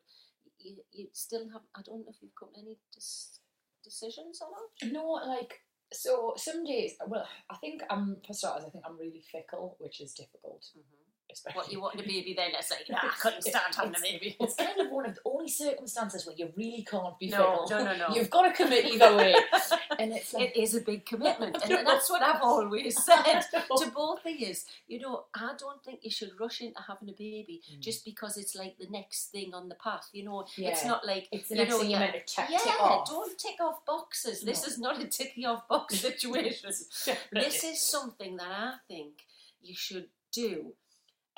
you, 0.64 0.78
you 0.92 1.08
still 1.14 1.50
have. 1.54 1.62
I 1.76 1.82
don't 1.82 2.00
know 2.00 2.10
if 2.12 2.22
you've 2.22 2.36
come 2.40 2.50
to 2.54 2.60
any 2.60 2.78
dis, 2.94 3.40
decisions 3.84 4.42
or 4.42 4.50
not. 4.52 4.94
No, 4.94 5.06
like 5.28 5.62
so 5.92 6.34
some 6.38 6.64
days. 6.64 6.96
Well, 7.06 7.28
I 7.50 7.56
think 7.58 7.82
I'm 7.90 8.18
for 8.26 8.34
starters. 8.34 8.66
I 8.68 8.70
think 8.70 8.84
I'm 8.88 8.98
really 8.98 9.24
fickle, 9.32 9.76
which 9.80 10.02
is 10.02 10.14
difficult. 10.14 10.66
Mm-hmm. 10.78 11.11
Especially 11.34 11.58
What 11.58 11.72
you 11.72 11.82
wanted 11.82 12.02
a 12.02 12.08
baby 12.08 12.34
then? 12.36 12.52
It's 12.58 12.72
like, 12.76 12.90
nah, 12.90 12.98
I 13.04 13.14
couldn't 13.20 13.42
stand 13.44 13.74
having 13.76 13.96
a 13.96 14.00
baby. 14.02 14.36
It's 14.40 14.56
kind 14.56 14.80
of 14.80 14.92
one 14.92 15.06
of 15.06 15.16
the 15.16 15.22
only 15.26 15.48
circumstances 15.50 16.26
where 16.26 16.36
you 16.36 16.52
really 16.56 16.86
can't 16.90 17.18
be 17.20 17.30
No, 17.30 17.66
fickle. 17.68 17.68
no, 17.70 17.84
no, 17.86 18.08
no. 18.10 18.16
You've 18.16 18.30
got 18.30 18.44
to 18.44 18.52
commit 18.54 18.86
either 18.86 19.16
way, 19.16 19.36
and 20.00 20.12
it's 20.14 20.34
like 20.34 20.56
It 20.56 20.60
is 20.60 20.76
a 20.76 20.82
big 20.82 21.06
commitment, 21.06 21.58
and 21.64 21.72
that's 21.88 22.10
what 22.10 22.22
I've 22.22 22.42
always 22.42 23.04
said 23.04 23.42
to 23.52 23.92
both 23.94 24.26
of 24.26 24.32
you. 24.40 24.54
You 24.88 25.00
know, 25.00 25.26
I 25.36 25.54
don't 25.58 25.84
think 25.84 26.00
you 26.04 26.12
should 26.12 26.32
rush 26.40 26.62
into 26.62 26.82
having 26.88 27.10
a 27.10 27.14
baby 27.14 27.62
just 27.80 28.04
because 28.06 28.38
it's 28.38 28.56
like 28.56 28.78
the 28.78 28.88
next 28.90 29.32
thing 29.32 29.54
on 29.54 29.70
the 29.70 29.76
path. 29.76 30.10
You 30.14 30.26
know, 30.26 30.42
it's 30.42 30.82
Mm. 30.82 30.88
Not 30.88 31.06
like 31.06 31.28
it's 31.32 31.48
the 31.50 31.56
you 31.56 31.62
next 31.62 31.72
know, 31.72 31.80
thing 31.80 31.92
you're 31.92 32.00
yeah, 32.00 32.12
meant 32.12 32.28
to 32.28 32.34
check 32.36 32.50
yeah, 32.50 32.58
tick 32.58 32.82
off. 32.82 33.08
don't 33.10 33.38
tick 33.38 33.56
off 33.62 33.86
boxes. 33.86 34.42
This 34.42 34.66
is 34.68 34.80
not 34.80 35.00
a 35.02 35.08
ticking 35.08 35.46
off 35.46 35.68
box 35.68 36.00
situation. 36.00 36.72
This 37.32 37.64
is 37.64 37.82
something 37.82 38.38
that 38.38 38.52
I 38.52 38.74
think 38.88 39.14
you 39.62 39.76
should 39.76 40.08
do, 40.32 40.74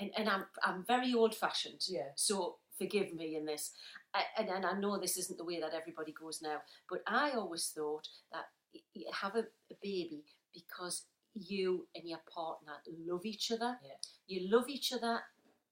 and 0.03 0.11
and 0.17 0.29
I'm 0.29 0.45
I'm 0.63 0.83
very 0.85 1.13
old 1.13 1.35
fashioned. 1.35 1.81
Yeah. 1.87 2.11
So 2.15 2.57
forgive 2.77 3.13
me 3.13 3.35
in 3.35 3.45
this, 3.45 3.71
I, 4.13 4.23
and 4.37 4.49
and 4.49 4.65
I 4.65 4.79
know 4.79 4.99
this 4.99 5.17
isn't 5.17 5.37
the 5.37 5.45
way 5.45 5.59
that 5.59 5.73
everybody 5.73 6.13
goes 6.13 6.41
now, 6.41 6.61
but 6.89 7.01
I 7.07 7.31
always 7.31 7.67
thought 7.75 8.07
that 8.31 8.45
you 8.93 9.05
have 9.21 9.35
a, 9.35 9.45
a 9.71 9.75
baby 9.81 10.23
because 10.53 11.05
you 11.33 11.87
and 11.95 12.07
your 12.07 12.21
partner 12.33 12.73
love 13.07 13.25
each 13.25 13.51
other. 13.51 13.77
Yeah. 13.83 13.91
You 14.27 14.51
love 14.51 14.69
each 14.69 14.93
other 14.93 15.21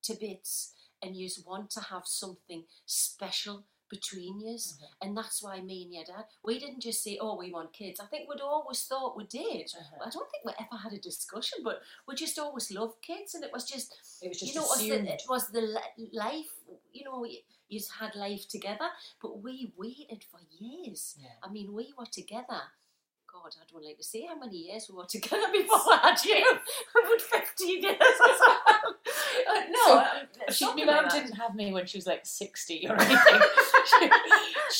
to 0.03 0.13
bits, 0.19 0.73
and 1.01 1.15
you 1.15 1.27
just 1.27 1.47
want 1.47 1.69
to 1.71 1.81
have 1.81 2.03
something 2.05 2.63
special 2.85 3.65
between 3.91 4.39
you, 4.39 4.55
Mhm. 4.55 4.87
and 5.01 5.17
that's 5.19 5.39
why 5.43 5.55
me 5.61 5.77
and 5.83 5.93
your 5.93 6.05
dad 6.05 6.25
we 6.43 6.57
didn't 6.63 6.79
just 6.87 7.03
say, 7.03 7.17
"Oh, 7.19 7.35
we 7.35 7.51
want 7.51 7.73
kids." 7.73 7.99
I 7.99 8.07
think 8.11 8.27
we'd 8.29 8.41
always 8.41 8.81
thought 8.89 9.17
we 9.19 9.25
did. 9.25 9.67
Uh-huh. 9.79 10.05
I 10.07 10.09
don't 10.09 10.29
think 10.31 10.43
we 10.45 10.53
ever 10.63 10.77
had 10.85 10.93
a 10.93 10.99
discussion, 11.11 11.59
but 11.63 11.77
we 12.07 12.15
just 12.15 12.39
always 12.39 12.71
loved 12.71 13.01
kids, 13.01 13.35
and 13.35 13.43
it 13.43 13.51
was 13.51 13.65
just 13.73 13.87
It 14.23 14.29
was 14.29 14.39
just 14.39 14.49
you 14.53 14.59
know, 14.59 14.65
it 14.65 14.69
was 14.69 14.79
the, 14.89 15.13
it 15.13 15.23
was 15.35 15.43
the 15.57 15.63
life, 16.25 16.51
you 16.93 17.03
know, 17.05 17.23
you, 17.25 17.41
just 17.79 17.91
had 17.91 18.15
life 18.15 18.47
together, 18.47 18.89
but 19.21 19.41
we 19.45 19.73
waited 19.77 20.23
for 20.31 20.39
years. 20.59 21.15
Yeah. 21.19 21.35
I 21.43 21.49
mean, 21.49 21.67
we 21.73 21.93
were 21.97 22.05
together. 22.05 22.61
God, 23.31 23.55
I 23.61 23.63
don't 23.71 23.85
like 23.85 23.97
to 23.97 24.03
say 24.03 24.25
how 24.25 24.35
many 24.35 24.57
years 24.67 24.89
we 24.89 24.95
were 24.97 25.05
together 25.17 25.49
before 25.51 25.93
I 25.93 26.09
had 26.09 26.25
you. 26.25 26.35
About 26.99 27.21
15 27.21 27.81
years 27.81 27.97
no, 29.69 29.85
So, 29.85 29.97
uh, 29.97 30.51
She, 30.51 30.65
my 30.65 30.85
mum 30.85 31.05
didn't 31.11 31.33
have 31.33 31.55
me 31.55 31.71
when 31.71 31.85
she 31.85 31.97
was 31.97 32.07
like 32.07 32.25
60 32.25 32.87
or 32.89 32.95
anything. 32.99 33.41
she, 33.99 34.09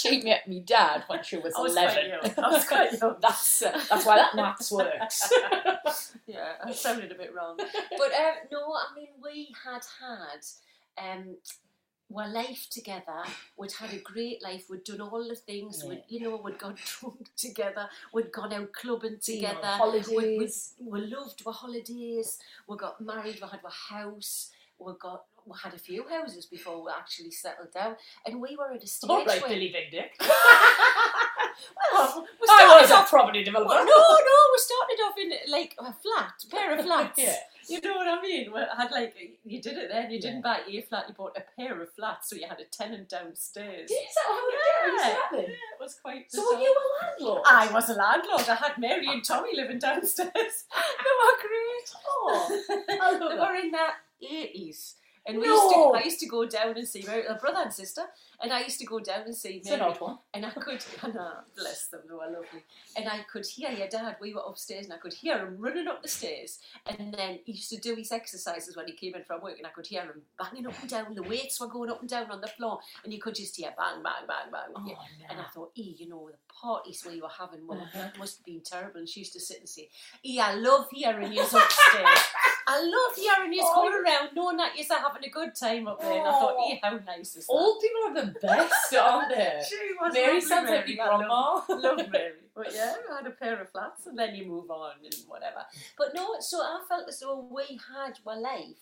she 0.10 0.22
met 0.22 0.48
me 0.48 0.60
dad 0.62 1.04
when 1.08 1.24
she 1.24 1.38
was 1.38 1.54
was 1.58 1.74
quite 1.74 1.98
11. 1.98 2.10
young. 2.10 2.46
I 2.46 2.50
was 2.50 3.15
that's, 3.22 3.62
uh, 3.63 3.82
that's 3.89 4.06
why 4.06 4.17
that 4.17 4.36
maths 4.36 4.72
works. 4.72 5.32
yeah, 6.28 6.54
I 6.63 6.72
sounded 6.72 7.12
a 7.12 7.15
bit 7.15 7.34
wrong. 7.36 7.58
But 7.58 8.12
um, 8.13 8.34
no, 8.52 8.74
I 8.74 8.96
mean, 8.96 9.10
we 9.24 9.54
had 9.63 9.82
had 10.00 11.13
um, 11.13 11.36
our 12.15 12.30
life 12.30 12.67
together. 12.70 13.24
We'd 13.58 13.72
had 13.72 13.94
a 13.94 14.00
great 14.00 14.44
life. 14.44 14.65
We'd 14.70 14.84
done 14.84 15.02
all 15.02 15.28
the 15.28 15.36
things. 15.36 15.84
We'd, 15.84 16.04
you 16.08 16.22
know, 16.22 16.41
we'd 16.44 16.60
gone 16.60 16.76
drunk 16.76 17.30
together. 17.38 17.89
We'd 18.13 18.32
gone 18.32 18.54
out 18.54 18.74
clubbing 18.74 19.20
Been 19.26 19.46
on 19.46 19.56
together. 19.56 19.80
We, 19.84 19.91
we, 19.91 20.00
holidays. 20.00 20.74
we 20.84 21.02
loved 21.02 21.41
our 21.46 21.54
holidays. 21.54 22.39
We 22.67 22.78
got 22.78 23.02
married. 23.02 23.39
We 23.41 23.48
had 23.48 23.60
our 23.63 23.72
house. 23.72 24.52
We 24.84 24.94
got. 25.00 25.24
We 25.44 25.54
had 25.63 25.74
a 25.74 25.78
few 25.80 26.08
houses 26.08 26.46
before 26.46 26.84
we 26.86 26.91
actually 26.96 27.32
settled 27.32 27.72
down, 27.74 27.96
and 28.28 28.39
we 28.39 28.56
were 28.56 28.72
at 28.74 28.84
a 28.84 28.88
stage 28.88 29.10
All 29.10 29.26
right, 29.26 29.41
where. 29.41 29.50
Billy 29.50 29.72
Big 29.74 29.89
Dick. 29.89 30.12
well, 31.94 32.26
we 32.39 32.48
I 32.48 32.78
was 32.82 32.91
a 32.91 33.04
property 33.10 33.44
developer. 33.44 33.70
well, 33.70 33.84
no, 33.84 33.91
no, 33.91 34.38
we 34.54 34.58
started 34.60 35.02
off 35.04 35.15
in 35.17 35.52
like 35.52 35.76
a 35.80 35.94
flat, 35.94 36.34
pair 36.50 36.78
of 36.78 36.86
flats. 36.86 37.17
Yeah. 37.20 37.36
You 37.67 37.80
know 37.82 37.96
what 37.96 38.08
I 38.08 38.22
mean? 38.22 38.52
Well, 38.52 38.67
I 38.76 38.82
had 38.84 38.91
like 38.91 39.15
you 39.44 39.62
did 39.62 39.78
it 39.78 39.89
then. 39.91 40.10
You 40.12 40.17
Yeah. 40.17 40.22
didn't 40.22 40.41
buy 40.41 40.60
a 40.67 40.82
flat. 40.82 41.06
You 41.10 41.13
bought 41.15 41.38
a 41.38 41.44
pair 41.60 41.80
of 41.82 41.91
flats, 41.94 42.30
so 42.30 42.36
you 42.36 42.48
had 42.48 42.60
a 42.60 42.65
tenant 42.65 43.10
downstairs. 43.10 43.89
Is 43.89 43.98
that 44.15 44.26
how 44.28 44.39
Yeah. 44.52 45.10
it? 45.10 45.13
happened? 45.15 45.41
Yeah, 45.48 45.76
it 45.76 45.80
was 45.80 45.96
quite. 46.02 46.32
So 46.32 46.41
were 46.44 46.60
you 46.60 46.76
a 46.76 46.86
landlord? 47.06 47.41
I 47.48 47.72
was 47.72 47.89
a 47.89 47.94
landlord. 47.94 48.48
I 48.48 48.56
had 48.56 48.78
Mary 48.78 49.08
and 49.08 49.24
Tommy 49.24 49.56
living 49.56 49.80
downstairs. 49.80 50.32
they 50.36 51.13
were 51.20 51.38
great. 51.41 51.88
Oh, 52.08 52.63
I 52.70 53.17
they 53.17 53.36
that. 53.36 53.39
were 53.39 53.56
in 53.56 53.72
their 53.72 53.94
eighties. 54.22 54.96
And 55.24 55.38
we 55.38 55.46
No. 55.48 55.54
used 55.54 55.70
to, 55.76 56.00
I 56.00 56.04
used 56.04 56.20
to 56.22 56.26
go 56.26 56.46
down 56.48 56.76
and 56.80 56.88
see 56.88 57.04
my 57.06 57.22
brother 57.40 57.60
and 57.62 57.72
sister, 57.72 58.02
and 58.42 58.52
I 58.52 58.62
used 58.62 58.80
to 58.80 58.88
go 58.88 59.00
down 59.00 59.22
and 59.22 59.36
see 59.38 59.58
It's 59.58 59.70
an 59.70 59.78
Mary. 59.78 59.92
odd 59.92 60.02
one. 60.02 60.18
And 60.34 60.44
I 60.48 60.50
could, 60.50 60.84
and 61.04 61.16
uh, 61.16 61.42
bless 61.56 61.90
them, 61.90 62.02
they 62.08 62.14
were 62.16 62.26
lovely. 62.26 62.64
And 62.96 63.08
I 63.08 63.20
could 63.32 63.46
hear 63.46 63.70
your 63.70 63.88
dad. 63.88 64.16
We 64.20 64.34
were 64.34 64.42
upstairs, 64.48 64.86
and 64.86 64.94
I 64.96 64.98
could 64.98 65.14
hear 65.14 65.38
him 65.38 65.58
running 65.60 65.88
up 65.88 66.02
the 66.02 66.08
stairs. 66.08 66.58
And 66.88 67.14
then 67.14 67.38
he 67.46 67.52
used 67.52 67.70
to 67.70 67.78
do 67.78 67.94
his 67.94 68.12
exercises 68.12 68.76
when 68.76 68.88
he 68.88 68.94
came 68.94 69.14
in 69.14 69.24
from 69.24 69.42
work, 69.44 69.60
and 69.60 69.68
I 69.68 69.70
could 69.70 69.86
hear 69.86 70.02
him 70.02 70.24
banging 70.40 70.66
up 70.66 70.74
and 70.82 70.90
down. 70.90 71.14
The 71.14 71.22
weights 71.22 71.60
were 71.60 71.68
going 71.68 71.92
up 71.92 72.00
and 72.02 72.10
down 72.10 72.32
on 72.32 72.42
the 72.42 72.48
floor, 72.48 72.80
and 73.04 73.14
you 73.14 73.22
could 73.22 73.36
just 73.36 73.56
hear 73.56 73.72
bang, 73.78 74.02
bang, 74.02 74.26
bang, 74.28 74.52
bang. 74.52 74.74
Oh, 74.76 74.82
no. 74.84 74.96
And 75.30 75.40
I 75.40 75.44
thought, 75.54 75.70
E, 75.76 75.96
you 76.00 76.10
know, 76.10 76.30
the 76.32 76.38
parties 76.52 77.06
we 77.08 77.22
were 77.22 77.30
having 77.30 77.68
well, 77.68 77.80
Uh-huh. 77.80 78.10
must 78.18 78.38
have 78.40 78.46
been 78.48 78.62
terrible. 78.62 78.98
And 79.02 79.08
she 79.08 79.20
used 79.20 79.34
to 79.34 79.40
sit 79.40 79.60
and 79.60 79.70
say, 79.70 79.88
E, 80.26 80.40
I 80.40 80.56
love 80.56 80.88
hearing 80.92 81.32
you 81.32 81.44
upstairs. 81.44 82.20
I 82.67 82.80
love 82.82 83.15
hearing 83.15 83.54
you 83.54 83.62
Oh, 83.63 83.74
going 83.89 84.04
around 84.04 84.30
knowing 84.36 84.58
that 84.58 84.71
you're 84.78 84.86
having 85.00 85.24
a 85.26 85.30
good 85.30 85.56
time 85.56 85.88
up 85.88 86.00
there. 86.02 86.12
And 86.12 86.21
I 86.28 86.32
thought, 86.32 86.56
Oh. 86.58 86.71
E, 86.71 86.80
how 86.84 86.97
nice 87.06 87.36
is 87.36 87.47
that? 87.47 87.54
Old 87.54 87.82
people 87.82 88.02
are 88.21 88.26
the 88.26 88.39
best, 88.39 88.95
aren't 89.02 89.30
they? 89.36 89.62
She 89.67 89.78
was 90.00 90.13
Mary 90.13 90.41
sounds 90.41 90.69
like 90.69 90.80
Mary. 90.88 90.95
your 90.95 91.06
I 91.12 91.26
love- 91.28 91.65
grandma. 91.67 91.82
love 91.95 92.10
Mary. 92.12 92.34
But 92.56 92.74
yeah, 92.74 92.93
I 93.12 93.15
had 93.17 93.28
a 93.28 93.32
pair 93.32 93.62
of 93.62 93.69
flats 93.69 94.08
and 94.08 94.17
then 94.19 94.36
you 94.36 94.45
move 94.45 94.69
on 94.69 94.91
and 95.04 95.13
whatever. 95.28 95.63
But 95.97 96.13
no, 96.13 96.36
so 96.39 96.58
I 96.62 96.82
felt 96.88 97.08
as 97.08 97.19
though 97.19 97.47
we 97.50 97.80
had 97.95 98.19
my 98.26 98.36
life 98.36 98.76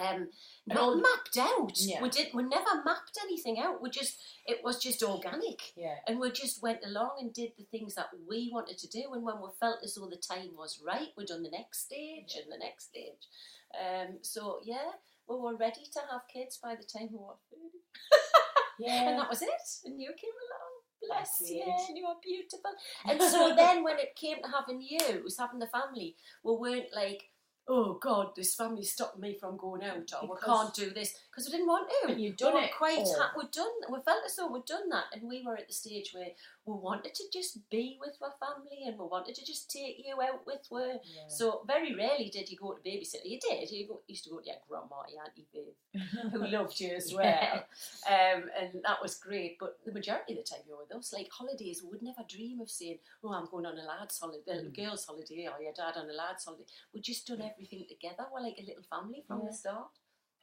um 0.00 0.28
not 0.66 0.96
mapped 0.96 1.36
out. 1.38 1.72
Yeah. 1.76 2.02
We 2.02 2.10
did 2.10 2.28
we 2.34 2.42
never 2.42 2.82
mapped 2.84 3.18
anything 3.22 3.58
out. 3.58 3.82
We 3.82 3.90
just 3.90 4.18
it 4.46 4.60
was 4.64 4.78
just 4.78 5.02
organic. 5.02 5.72
Yeah. 5.76 5.96
And 6.06 6.18
we 6.18 6.30
just 6.30 6.62
went 6.62 6.80
along 6.84 7.16
and 7.20 7.32
did 7.32 7.52
the 7.56 7.64
things 7.64 7.94
that 7.94 8.08
we 8.28 8.50
wanted 8.52 8.78
to 8.78 8.88
do 8.88 9.12
and 9.12 9.22
when 9.22 9.40
we 9.40 9.48
felt 9.60 9.78
as 9.84 9.94
though 9.94 10.08
the 10.08 10.16
time 10.16 10.50
was 10.56 10.80
right, 10.84 11.08
we 11.16 11.24
done 11.24 11.42
the 11.42 11.50
next 11.50 11.84
stage 11.84 12.36
and 12.36 12.50
the 12.52 12.58
next 12.58 12.86
stage. 12.86 13.28
Um 13.74 14.18
so 14.22 14.60
yeah, 14.64 14.92
we 15.28 15.36
were 15.36 15.56
ready 15.56 15.84
to 15.92 16.00
have 16.10 16.22
kids 16.32 16.58
by 16.62 16.74
the 16.74 16.84
time 16.84 17.08
we 17.12 17.18
were 17.18 17.38
30. 17.50 17.62
Yeah. 18.78 19.08
And 19.08 19.18
that 19.18 19.30
was 19.30 19.42
it. 19.42 19.48
And 19.84 20.00
you 20.00 20.10
came 20.16 20.34
along. 20.34 20.74
Bless 21.06 21.42
you. 21.48 21.62
And 21.62 21.96
you 21.96 22.06
are 22.06 22.16
beautiful. 22.22 22.72
And 23.08 23.20
so 23.20 23.54
then 23.54 23.84
when 23.84 23.98
it 23.98 24.16
came 24.16 24.38
to 24.42 24.48
having 24.50 24.80
you, 24.80 24.98
it 25.00 25.22
was 25.22 25.38
having 25.38 25.58
the 25.58 25.66
family, 25.66 26.16
we 26.42 26.56
weren't 26.56 26.94
like, 26.94 27.30
oh 27.68 27.98
God, 28.00 28.28
this 28.36 28.54
family 28.54 28.84
stopped 28.84 29.18
me 29.18 29.36
from 29.38 29.56
going 29.56 29.82
out, 29.82 30.10
or 30.20 30.28
we 30.28 30.36
can't 30.44 30.74
do 30.74 30.90
this 30.90 31.14
because 31.34 31.46
we 31.46 31.52
didn't 31.52 31.66
want 31.66 31.88
to. 31.90 32.08
But 32.08 32.18
you've 32.20 32.36
done 32.36 32.54
we 32.54 32.60
it 32.60 32.70
Quite 32.76 32.98
ha- 33.18 33.32
we'd 33.36 33.50
done. 33.50 33.72
We 33.90 33.98
felt 34.04 34.22
as 34.24 34.36
though 34.36 34.52
we'd 34.52 34.64
done 34.66 34.88
that, 34.90 35.04
and 35.12 35.28
we 35.28 35.42
were 35.42 35.56
at 35.56 35.66
the 35.66 35.74
stage 35.74 36.12
where 36.14 36.28
we 36.66 36.74
wanted 36.74 37.14
to 37.14 37.24
just 37.32 37.58
be 37.70 37.98
with 38.00 38.16
our 38.22 38.34
family, 38.38 38.84
and 38.86 38.98
we 38.98 39.04
wanted 39.06 39.34
to 39.34 39.44
just 39.44 39.70
take 39.70 39.96
you 40.04 40.14
out 40.22 40.46
with 40.46 40.66
her. 40.70 40.94
Yeah. 41.02 41.22
So 41.28 41.62
very 41.66 41.94
rarely 41.94 42.30
did 42.30 42.48
you 42.50 42.56
go 42.56 42.72
to 42.72 42.80
babysitter. 42.88 43.24
You 43.24 43.38
did. 43.40 43.70
You 43.70 43.88
go, 43.88 44.00
used 44.06 44.24
to 44.24 44.30
go 44.30 44.38
to 44.38 44.46
your 44.46 44.56
grandma, 44.68 45.02
your 45.12 45.22
auntie 45.24 45.46
Viv, 45.52 46.32
who 46.32 46.46
loved 46.56 46.78
you 46.80 46.94
as 46.94 47.12
well, 47.12 47.64
um, 48.08 48.44
and 48.60 48.70
that 48.84 49.02
was 49.02 49.16
great. 49.16 49.56
But 49.58 49.78
the 49.84 49.92
majority 49.92 50.32
of 50.34 50.38
the 50.38 50.44
time 50.44 50.60
you 50.66 50.72
were 50.76 50.84
with 50.86 50.94
us. 50.96 51.12
Like 51.12 51.28
holidays, 51.30 51.82
we 51.82 51.90
would 51.90 52.02
never 52.02 52.22
dream 52.28 52.60
of 52.60 52.70
saying, 52.70 52.98
"Oh, 53.22 53.32
I'm 53.32 53.46
going 53.50 53.66
on 53.66 53.78
a 53.78 53.82
lads' 53.84 54.18
holiday, 54.18 54.58
a 54.58 54.62
Mm. 54.62 54.76
girls' 54.76 55.04
holiday, 55.06 55.48
or 55.52 55.60
your 55.62 55.72
dad 55.74 55.96
on 55.96 56.08
a 56.08 56.12
lads' 56.12 56.44
holiday." 56.44 56.64
We 56.92 57.00
just 57.00 57.26
done 57.26 57.42
everything 57.42 57.84
together. 57.88 58.26
We're 58.32 58.40
like 58.40 58.58
a 58.58 58.66
little 58.66 58.84
family 58.88 59.22
from 59.26 59.40
Yeah. 59.40 59.48
the 59.50 59.52
start, 59.56 59.88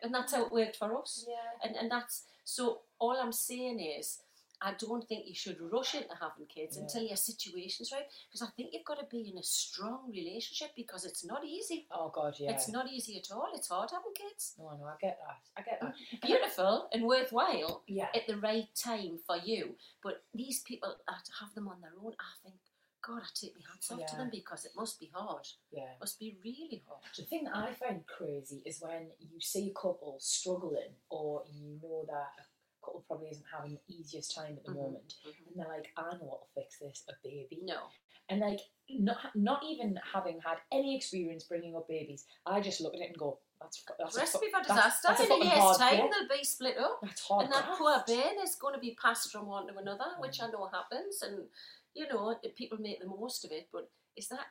and 0.01 0.13
that's 0.13 0.33
how 0.33 0.45
it 0.45 0.51
worked 0.51 0.75
for 0.77 0.97
us. 0.97 1.25
yeah. 1.27 1.67
And 1.67 1.75
and 1.75 1.89
that's 1.91 2.23
so. 2.43 2.81
All 2.99 3.17
I'm 3.19 3.31
saying 3.33 3.79
is. 3.79 4.19
I 4.63 4.73
don't 4.77 5.03
think 5.09 5.25
you 5.27 5.33
should 5.33 5.57
rush 5.73 5.95
into 5.95 6.13
having 6.13 6.45
kids 6.45 6.77
Yeah. 6.77 6.83
until 6.83 7.01
your 7.01 7.17
situation's 7.17 7.91
right, 7.91 8.05
because 8.27 8.43
I 8.47 8.51
think 8.55 8.69
you've 8.71 8.85
got 8.85 8.99
to 8.99 9.07
be 9.09 9.27
in 9.31 9.39
a 9.39 9.41
strong 9.41 10.11
relationship 10.11 10.69
because 10.75 11.03
it's 11.03 11.25
not 11.25 11.43
easy. 11.43 11.87
Oh 11.89 12.09
God, 12.13 12.35
yeah. 12.37 12.51
It's 12.51 12.67
not 12.69 12.85
easy 12.87 13.17
at 13.17 13.31
all. 13.31 13.49
It's 13.55 13.69
hard 13.69 13.89
having 13.89 14.13
kids. 14.13 14.53
No, 14.59 14.69
no, 14.79 14.85
I 14.85 14.93
get 15.01 15.17
that. 15.25 15.39
I 15.57 15.61
get 15.67 15.81
that. 15.81 15.95
Beautiful 16.27 16.89
and 16.93 17.07
worthwhile 17.07 17.81
Yeah. 17.87 18.09
at 18.13 18.27
the 18.27 18.37
right 18.37 18.67
time 18.75 19.17
for 19.25 19.37
you. 19.37 19.73
But 20.03 20.21
these 20.31 20.59
people 20.61 20.95
that 21.07 21.27
have 21.39 21.55
them 21.55 21.67
on 21.67 21.81
their 21.81 21.93
own, 22.05 22.13
I 22.19 22.33
think, 22.43 22.59
God, 23.05 23.21
I 23.23 23.27
take 23.33 23.55
my 23.55 23.61
hats 23.73 23.91
off 23.91 24.05
to 24.05 24.15
them 24.15 24.29
because 24.31 24.65
it 24.65 24.71
must 24.75 24.99
be 24.99 25.09
hard. 25.13 25.47
Yeah. 25.71 25.83
It 25.93 25.99
must 25.99 26.19
be 26.19 26.37
really 26.43 26.83
hard. 26.87 27.01
The 27.17 27.23
thing 27.23 27.45
that 27.45 27.55
I 27.55 27.73
find 27.73 28.05
crazy 28.05 28.61
is 28.65 28.79
when 28.81 29.07
you 29.19 29.39
see 29.41 29.69
a 29.69 29.73
couple 29.73 30.17
struggling, 30.19 30.93
or 31.09 31.43
you 31.51 31.79
know 31.81 32.05
that 32.07 32.29
a 32.43 32.85
couple 32.85 33.03
probably 33.07 33.29
isn't 33.29 33.45
having 33.51 33.73
the 33.87 33.93
easiest 33.95 34.35
time 34.35 34.57
at 34.57 34.63
the 34.65 34.71
Mhm, 34.71 34.75
moment, 34.83 35.15
mhm. 35.25 35.47
and 35.47 35.59
they're 35.59 35.67
like, 35.67 35.91
"I 35.97 36.13
know 36.17 36.25
what'll 36.25 36.49
fix 36.53 36.79
this: 36.79 37.03
a 37.09 37.13
baby." 37.23 37.59
No. 37.63 37.87
And 38.29 38.39
like, 38.39 38.59
not 38.89 39.35
not 39.35 39.63
even 39.63 39.99
having 40.13 40.39
had 40.39 40.59
any 40.71 40.95
experience 40.95 41.43
bringing 41.45 41.75
up 41.75 41.87
babies, 41.87 42.25
I 42.45 42.61
just 42.61 42.79
look 42.81 42.93
at 42.93 43.01
it 43.01 43.07
and 43.09 43.17
go, 43.17 43.39
"That's 43.59 43.83
that's 43.99 44.15
a 44.15 44.19
Recipe 44.19 44.45
fu- 44.45 44.51
for 44.57 44.61
disaster. 44.63 45.07
that's 45.09 45.19
a 45.21 45.23
In 45.25 45.31
a 45.31 45.35
fucking 45.35 45.51
year's 45.63 45.77
time, 45.77 45.95
graft. 45.97 46.13
they'll 46.29 46.37
be 46.37 46.43
split 46.45 46.77
up. 46.77 46.99
That's 47.01 47.21
hard. 47.27 47.45
and 47.45 47.53
that 47.53 47.77
poor 47.77 48.03
bairn 48.07 48.37
is 48.41 48.55
going 48.55 48.73
to 48.75 48.79
be 48.79 48.95
passed 49.01 49.31
from 49.31 49.47
one 49.47 49.67
to 49.67 49.75
another, 49.77 50.15
which 50.19 50.37
Mm. 50.39 50.43
I 50.47 50.51
know 50.51 50.65
happens. 50.67 51.21
And, 51.23 51.49
you 51.93 52.07
know, 52.07 52.35
people 52.55 52.77
make 52.79 52.99
the 53.01 53.07
most 53.07 53.45
of 53.45 53.51
it. 53.51 53.67
But 53.71 53.89
is 54.15 54.27
that 54.29 54.47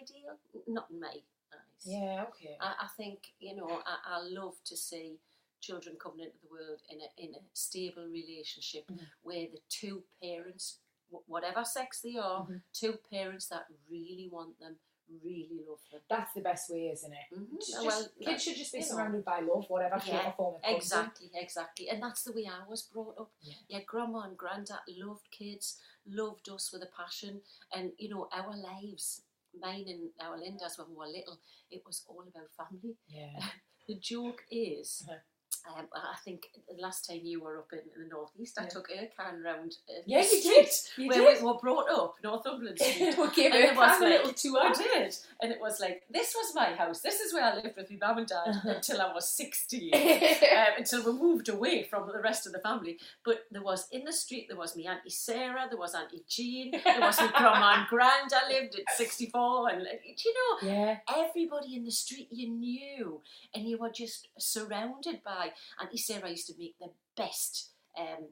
ideal? 0.00 0.38
Not 0.66 0.90
in 0.90 1.00
my 1.00 1.08
eyes. 1.08 1.84
Yeah. 1.84 2.24
Okay. 2.28 2.56
I, 2.60 2.74
I 2.84 2.88
think 2.96 3.32
you 3.38 3.54
know 3.56 3.82
I, 3.86 4.16
I 4.16 4.22
love 4.22 4.54
to 4.64 4.76
see 4.76 5.18
children 5.60 5.96
coming 6.02 6.20
into 6.26 6.36
the 6.42 6.50
world 6.50 6.80
in 6.90 6.98
a 7.00 7.08
in 7.24 7.34
a 7.34 7.42
stable 7.52 8.06
relationship 8.06 8.84
Mhm. 8.90 9.00
where 9.22 9.46
the 9.52 9.60
two 9.68 10.04
parents, 10.22 10.78
whatever 11.26 11.64
sex 11.64 12.00
they 12.00 12.16
are, 12.16 12.42
Mhm. 12.46 12.62
two 12.72 12.98
parents 13.10 13.46
that 13.48 13.66
really 13.90 14.28
want 14.30 14.58
them, 14.58 14.76
really 15.22 15.60
love 15.68 15.80
them. 15.90 16.00
That's 16.08 16.32
the 16.34 16.40
best 16.40 16.70
way, 16.70 16.88
isn't 16.88 17.12
it? 17.12 17.26
Mhm. 17.34 17.58
Just- 17.58 17.84
Well, 17.86 18.08
kids 18.20 18.42
should 18.42 18.56
just 18.56 18.72
be 18.72 18.78
you 18.78 18.84
know. 18.84 18.90
surrounded 18.90 19.24
by 19.24 19.40
love, 19.40 19.64
whatever 19.68 19.98
shape 20.00 20.14
Yeah, 20.14 20.28
or 20.28 20.32
form 20.32 20.54
it 20.56 20.62
comes 20.62 20.72
in. 20.72 20.76
Exactly, 20.76 21.30
exactly. 21.34 21.88
And 21.90 22.02
that's 22.02 22.22
the 22.24 22.32
way 22.32 22.46
I 22.46 22.66
was 22.66 22.82
brought 22.82 23.18
up. 23.18 23.30
Yeah. 23.40 23.54
Yeah, 23.68 23.80
grandma 23.86 24.20
and 24.20 24.36
granddad 24.36 24.80
loved 24.88 25.30
kids, 25.30 25.80
loved 26.06 26.48
us 26.48 26.72
with 26.72 26.82
a 26.82 26.86
passion. 26.96 27.42
And, 27.72 27.92
you 27.98 28.08
know, 28.08 28.28
our 28.32 28.56
lives, 28.56 29.22
mine 29.52 29.86
and 29.88 30.10
our 30.20 30.38
Linda's 30.38 30.78
when 30.78 30.90
we 30.90 30.96
were 30.96 31.06
little, 31.06 31.40
it 31.70 31.84
was 31.86 32.04
all 32.08 32.22
about 32.26 32.50
family. 32.52 32.96
Yeah. 33.06 33.38
The 33.86 33.96
joke 33.96 34.46
is, 34.50 35.04
Uh-huh. 35.06 35.18
Um, 35.66 35.86
I 35.94 36.16
think 36.24 36.48
the 36.68 36.80
last 36.82 37.08
time 37.08 37.20
you 37.24 37.40
were 37.42 37.58
up 37.58 37.72
in 37.72 37.80
the 37.96 38.08
northeast, 38.08 38.58
I 38.58 38.64
Yeah. 38.64 38.68
took 38.68 38.88
Ercan 38.90 39.42
round. 39.44 39.76
Uh, 39.88 40.02
Yeah, 40.06 40.20
you 40.22 40.42
did. 40.42 40.68
You 40.98 41.08
where 41.08 41.18
did. 41.18 41.40
we 41.42 41.46
were 41.46 41.54
brought 41.58 41.88
up, 41.90 42.16
Northumberland 42.22 42.78
Street. 42.80 43.16
we 43.18 43.30
gave 43.30 43.52
And 43.52 43.64
it 43.64 43.76
was 43.76 44.00
a 44.00 44.04
like- 44.04 44.12
little 44.12 44.32
tour. 44.32 44.60
I 44.62 44.72
did, 44.72 45.16
and 45.40 45.52
it 45.52 45.60
was 45.60 45.80
like 45.80 46.02
this 46.10 46.34
was 46.34 46.54
my 46.54 46.74
house. 46.74 47.00
This 47.00 47.20
is 47.20 47.32
where 47.32 47.44
I 47.44 47.54
lived 47.56 47.76
with 47.76 47.90
my 47.90 47.96
mum 48.08 48.18
and 48.18 48.26
dad 48.26 48.48
Uh-huh. 48.48 48.70
until 48.76 49.00
I 49.00 49.12
was 49.12 49.28
sixteen, 49.28 49.94
um, 49.94 50.72
until 50.78 51.04
we 51.04 51.12
moved 51.18 51.48
away 51.48 51.82
from 51.84 52.06
the 52.08 52.20
rest 52.20 52.46
of 52.46 52.52
the 52.52 52.60
family. 52.60 52.98
But 53.24 53.44
there 53.50 53.62
was 53.62 53.88
in 53.90 54.04
the 54.04 54.12
street 54.12 54.46
there 54.48 54.58
was 54.58 54.76
my 54.76 54.92
auntie 54.92 55.10
Sarah, 55.10 55.66
there 55.70 55.78
was 55.78 55.94
auntie 55.94 56.24
Jean, 56.28 56.72
there 56.72 57.00
was 57.00 57.18
my 57.20 57.28
grandma 57.38 57.74
and 57.78 57.86
grand. 57.88 58.30
I 58.34 58.48
lived 58.52 58.74
at 58.78 58.94
sixty 58.96 59.26
four, 59.26 59.68
and 59.70 59.82
like, 59.82 60.02
do 60.04 60.28
you 60.28 60.34
know 60.38 60.68
yeah. 60.70 60.98
everybody 61.16 61.76
in 61.76 61.84
the 61.84 61.90
street 61.90 62.28
you 62.30 62.50
knew, 62.50 63.20
and 63.54 63.66
you 63.66 63.78
were 63.78 63.90
just 63.90 64.28
surrounded 64.38 65.22
by. 65.24 65.52
Auntie 65.80 65.98
Sarah 65.98 66.30
used 66.30 66.46
to 66.48 66.54
make 66.58 66.76
the 66.78 66.90
best 67.16 67.70
um, 67.98 68.28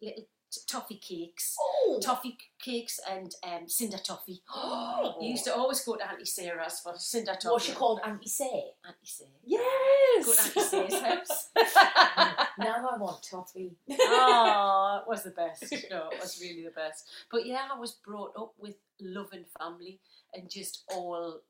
little 0.00 0.24
toffee 0.68 0.96
cakes 0.96 1.56
Oh. 1.60 1.98
toffee 2.00 2.38
cakes 2.62 3.00
and 3.10 3.34
um, 3.44 3.68
cinder 3.68 3.98
toffee. 3.98 4.40
you 5.20 5.30
used 5.30 5.44
to 5.44 5.54
always 5.54 5.84
go 5.84 5.96
to 5.96 6.08
Auntie 6.08 6.24
Sarah's 6.24 6.78
for 6.80 6.94
cinder 6.96 7.32
toffee. 7.34 7.48
What's 7.52 7.64
she 7.66 7.72
called? 7.72 8.00
Auntie 8.04 8.28
Say. 8.28 8.72
Auntie 8.86 8.98
Sarah. 9.04 9.30
Yes. 9.44 10.26
Go 10.26 10.32
to 10.32 10.40
Auntie 10.42 10.60
Sarah's 10.60 11.00
house. 11.00 11.48
now 12.58 12.88
I 12.92 12.96
want 12.98 13.22
toffee. 13.28 13.72
oh, 13.90 15.00
it 15.02 15.08
was 15.08 15.24
the 15.24 15.30
best. 15.30 15.64
No, 15.90 16.08
it 16.12 16.20
was 16.20 16.40
really 16.40 16.64
the 16.64 16.70
best. 16.70 17.08
But 17.30 17.46
yeah, 17.46 17.68
I 17.74 17.78
was 17.78 17.92
brought 17.92 18.32
up 18.38 18.54
with 18.58 18.76
loving 19.00 19.44
family 19.58 19.98
and 20.32 20.48
just 20.50 20.84
all, 20.94 21.40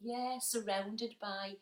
yeah, 0.00 0.38
surrounded 0.40 1.14
by, 1.20 1.54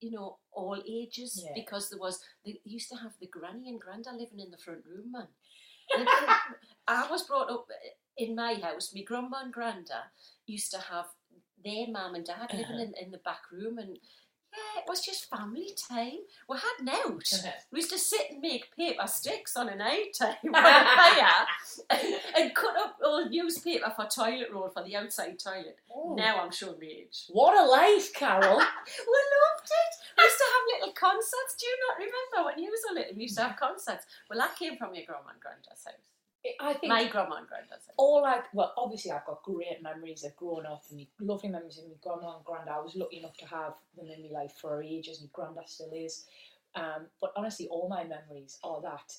you 0.00 0.12
know, 0.12 0.38
all 0.52 0.82
ages 0.86 1.42
Yeah. 1.42 1.52
because 1.54 1.90
there 1.90 1.98
was, 1.98 2.20
they 2.44 2.60
used 2.64 2.88
to 2.90 2.96
have 2.96 3.12
the 3.20 3.26
granny 3.26 3.68
and 3.68 3.80
granda 3.80 4.12
living 4.12 4.40
in 4.40 4.50
the 4.50 4.58
front 4.58 4.84
room, 4.86 5.12
man. 5.12 5.28
I 6.88 7.08
was 7.10 7.26
brought 7.26 7.50
up 7.50 7.66
eh, 7.70 8.24
in 8.24 8.34
my 8.34 8.54
house. 8.54 8.92
My 8.94 9.02
grandma 9.02 9.42
and 9.42 9.54
granda 9.54 10.10
used 10.46 10.70
to 10.72 10.78
have 10.78 11.06
their 11.64 11.86
mum 11.88 12.14
and 12.14 12.24
dad 12.24 12.52
living 12.52 12.64
uh-huh. 12.64 12.82
in, 12.82 12.94
in 13.06 13.10
the 13.10 13.18
back 13.18 13.42
room, 13.52 13.78
and 13.78 13.98
yeah, 14.52 14.80
it 14.82 14.88
was 14.88 15.04
just 15.04 15.28
family 15.28 15.70
time. 15.88 16.20
We 16.48 16.56
had 16.56 16.80
an 16.80 16.88
out. 16.88 17.22
We 17.72 17.80
used 17.80 17.90
to 17.90 17.98
sit 17.98 18.30
and 18.30 18.40
make 18.40 18.74
paper 18.76 19.06
sticks 19.06 19.56
on 19.56 19.68
an 19.68 19.78
night 19.78 20.14
time 20.18 20.36
by 20.52 20.60
the 20.60 20.86
fire 20.96 21.46
and, 21.90 22.14
and 22.36 22.54
cut 22.54 22.76
up 22.76 22.96
old 23.04 23.30
newspaper 23.30 23.92
for 23.94 24.06
toilet 24.06 24.48
roll 24.52 24.68
for 24.68 24.82
the 24.82 24.96
outside 24.96 25.38
toilet. 25.38 25.76
Oh. 25.94 26.14
Now 26.14 26.40
I'm 26.40 26.52
showing 26.52 26.78
my 26.80 26.86
age. 26.86 27.24
What 27.28 27.56
a 27.58 27.64
life, 27.68 28.12
Carol. 28.14 28.58
We 29.06 29.18
loved 29.36 29.70
it. 29.70 29.92
We 30.16 30.24
used 30.24 30.38
to 30.38 30.48
have 30.52 30.64
little 30.72 30.94
concerts. 30.94 31.56
Do 31.58 31.66
you 31.66 31.76
not 31.88 31.96
remember 31.98 32.48
when 32.48 32.62
you 32.62 32.70
was 32.70 32.84
a 32.90 32.94
little? 32.94 33.16
We 33.16 33.22
used 33.24 33.36
to 33.36 33.44
have 33.44 33.56
concerts. 33.56 34.06
Well, 34.30 34.38
that 34.38 34.56
came 34.56 34.76
from 34.76 34.94
your 34.94 35.04
grandma 35.04 35.30
and 35.32 35.40
granddad's 35.40 35.84
house. 35.84 36.15
I 36.60 36.74
think 36.74 36.90
My 36.90 37.06
grandma 37.08 37.36
and 37.36 37.46
granddad's 37.48 37.86
house. 37.86 37.94
all 37.96 38.22
like 38.22 38.44
well, 38.54 38.72
obviously 38.76 39.10
I've 39.10 39.24
got 39.26 39.42
great 39.42 39.82
memories 39.82 40.24
of 40.24 40.36
growing 40.36 40.66
up 40.66 40.82
and 40.88 40.98
me- 40.98 41.10
lovely 41.20 41.48
memories 41.48 41.78
of 41.78 41.84
my 41.88 41.94
grandma 42.00 42.36
and 42.36 42.44
granddad. 42.44 42.74
I 42.74 42.80
was 42.80 42.94
lucky 42.96 43.18
enough 43.18 43.36
to 43.38 43.46
have 43.46 43.74
them 43.96 44.08
in 44.10 44.22
my 44.30 44.40
life 44.40 44.52
for 44.60 44.82
ages, 44.82 45.20
and 45.20 45.32
granddad 45.32 45.68
still 45.68 45.90
is. 45.94 46.26
Um, 46.74 47.06
but 47.20 47.32
honestly, 47.36 47.68
all 47.68 47.88
my 47.88 48.04
memories 48.04 48.58
are 48.62 48.80
that 48.82 49.12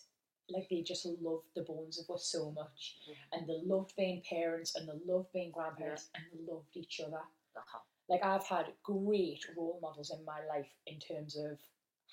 like 0.50 0.68
they 0.70 0.82
just 0.82 1.06
loved 1.22 1.44
the 1.56 1.64
bones 1.64 2.00
of 2.00 2.14
us 2.14 2.26
so 2.32 2.52
much, 2.52 2.96
and 3.34 3.48
they 3.48 3.62
loved 3.66 3.94
being 3.98 4.22
parents, 4.30 4.76
and 4.76 4.88
they 4.88 5.00
loved 5.12 5.32
being 5.34 5.52
grandparents, 5.52 6.10
and 6.16 6.24
they 6.32 6.52
loved 6.52 6.76
each 6.76 7.02
other. 7.06 7.18
Uh-huh. 7.56 7.80
Like 8.10 8.24
I've 8.24 8.46
had 8.46 8.68
great 8.84 9.46
role 9.58 9.80
models 9.82 10.12
in 10.12 10.24
my 10.24 10.40
life 10.48 10.70
in 10.86 11.00
terms 11.00 11.36
of 11.36 11.58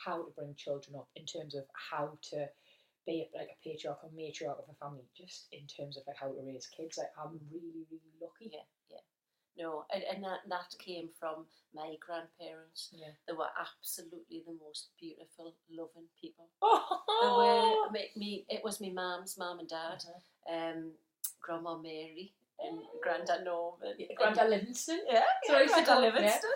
how 0.04 0.24
to 0.24 0.30
bring 0.36 0.54
children 0.56 0.96
up, 0.96 1.08
in 1.14 1.24
terms 1.26 1.54
of 1.54 1.64
how 1.90 2.18
to 2.30 2.48
be 3.06 3.28
like 3.34 3.48
a 3.48 3.58
patriarch 3.62 4.02
or 4.02 4.10
matriarch 4.10 4.58
of 4.58 4.68
a 4.70 4.74
family, 4.74 5.04
just 5.16 5.46
in 5.52 5.66
terms 5.66 5.96
of 5.96 6.04
like 6.06 6.16
how 6.16 6.28
to 6.28 6.40
raise 6.44 6.66
kids. 6.66 6.98
Like 6.98 7.12
I'm 7.18 7.38
really, 7.52 7.84
really 7.90 8.14
lucky. 8.20 8.50
Yeah, 8.52 8.66
yeah. 8.90 9.04
No, 9.56 9.84
and, 9.92 10.02
and 10.02 10.24
that, 10.24 10.40
that 10.48 10.74
came 10.78 11.08
from 11.18 11.46
my 11.74 11.94
grandparents. 12.00 12.90
Yeah. 12.92 13.14
They 13.26 13.34
were 13.34 13.50
absolutely 13.54 14.42
the 14.46 14.56
most 14.64 14.88
beautiful, 14.98 15.54
loving 15.70 16.08
people. 16.20 16.48
Oh! 16.62 17.00
They 17.22 17.30
were, 17.30 17.92
me, 17.92 18.10
me, 18.16 18.44
it 18.48 18.62
was 18.64 18.80
my 18.80 18.90
mum's 18.90 19.38
mum 19.38 19.60
and 19.60 19.68
dad, 19.68 20.04
um, 20.50 20.90
Grandma 21.40 21.76
Mary 21.76 22.34
and 22.60 22.80
Grandad 23.02 23.44
Norman. 23.44 23.94
Grandad 24.16 24.50
Livingston. 24.50 25.00
Yeah, 25.08 25.22
yeah, 25.48 25.60
used 25.60 25.74
Grandad 25.74 26.00
Livingston. 26.00 26.50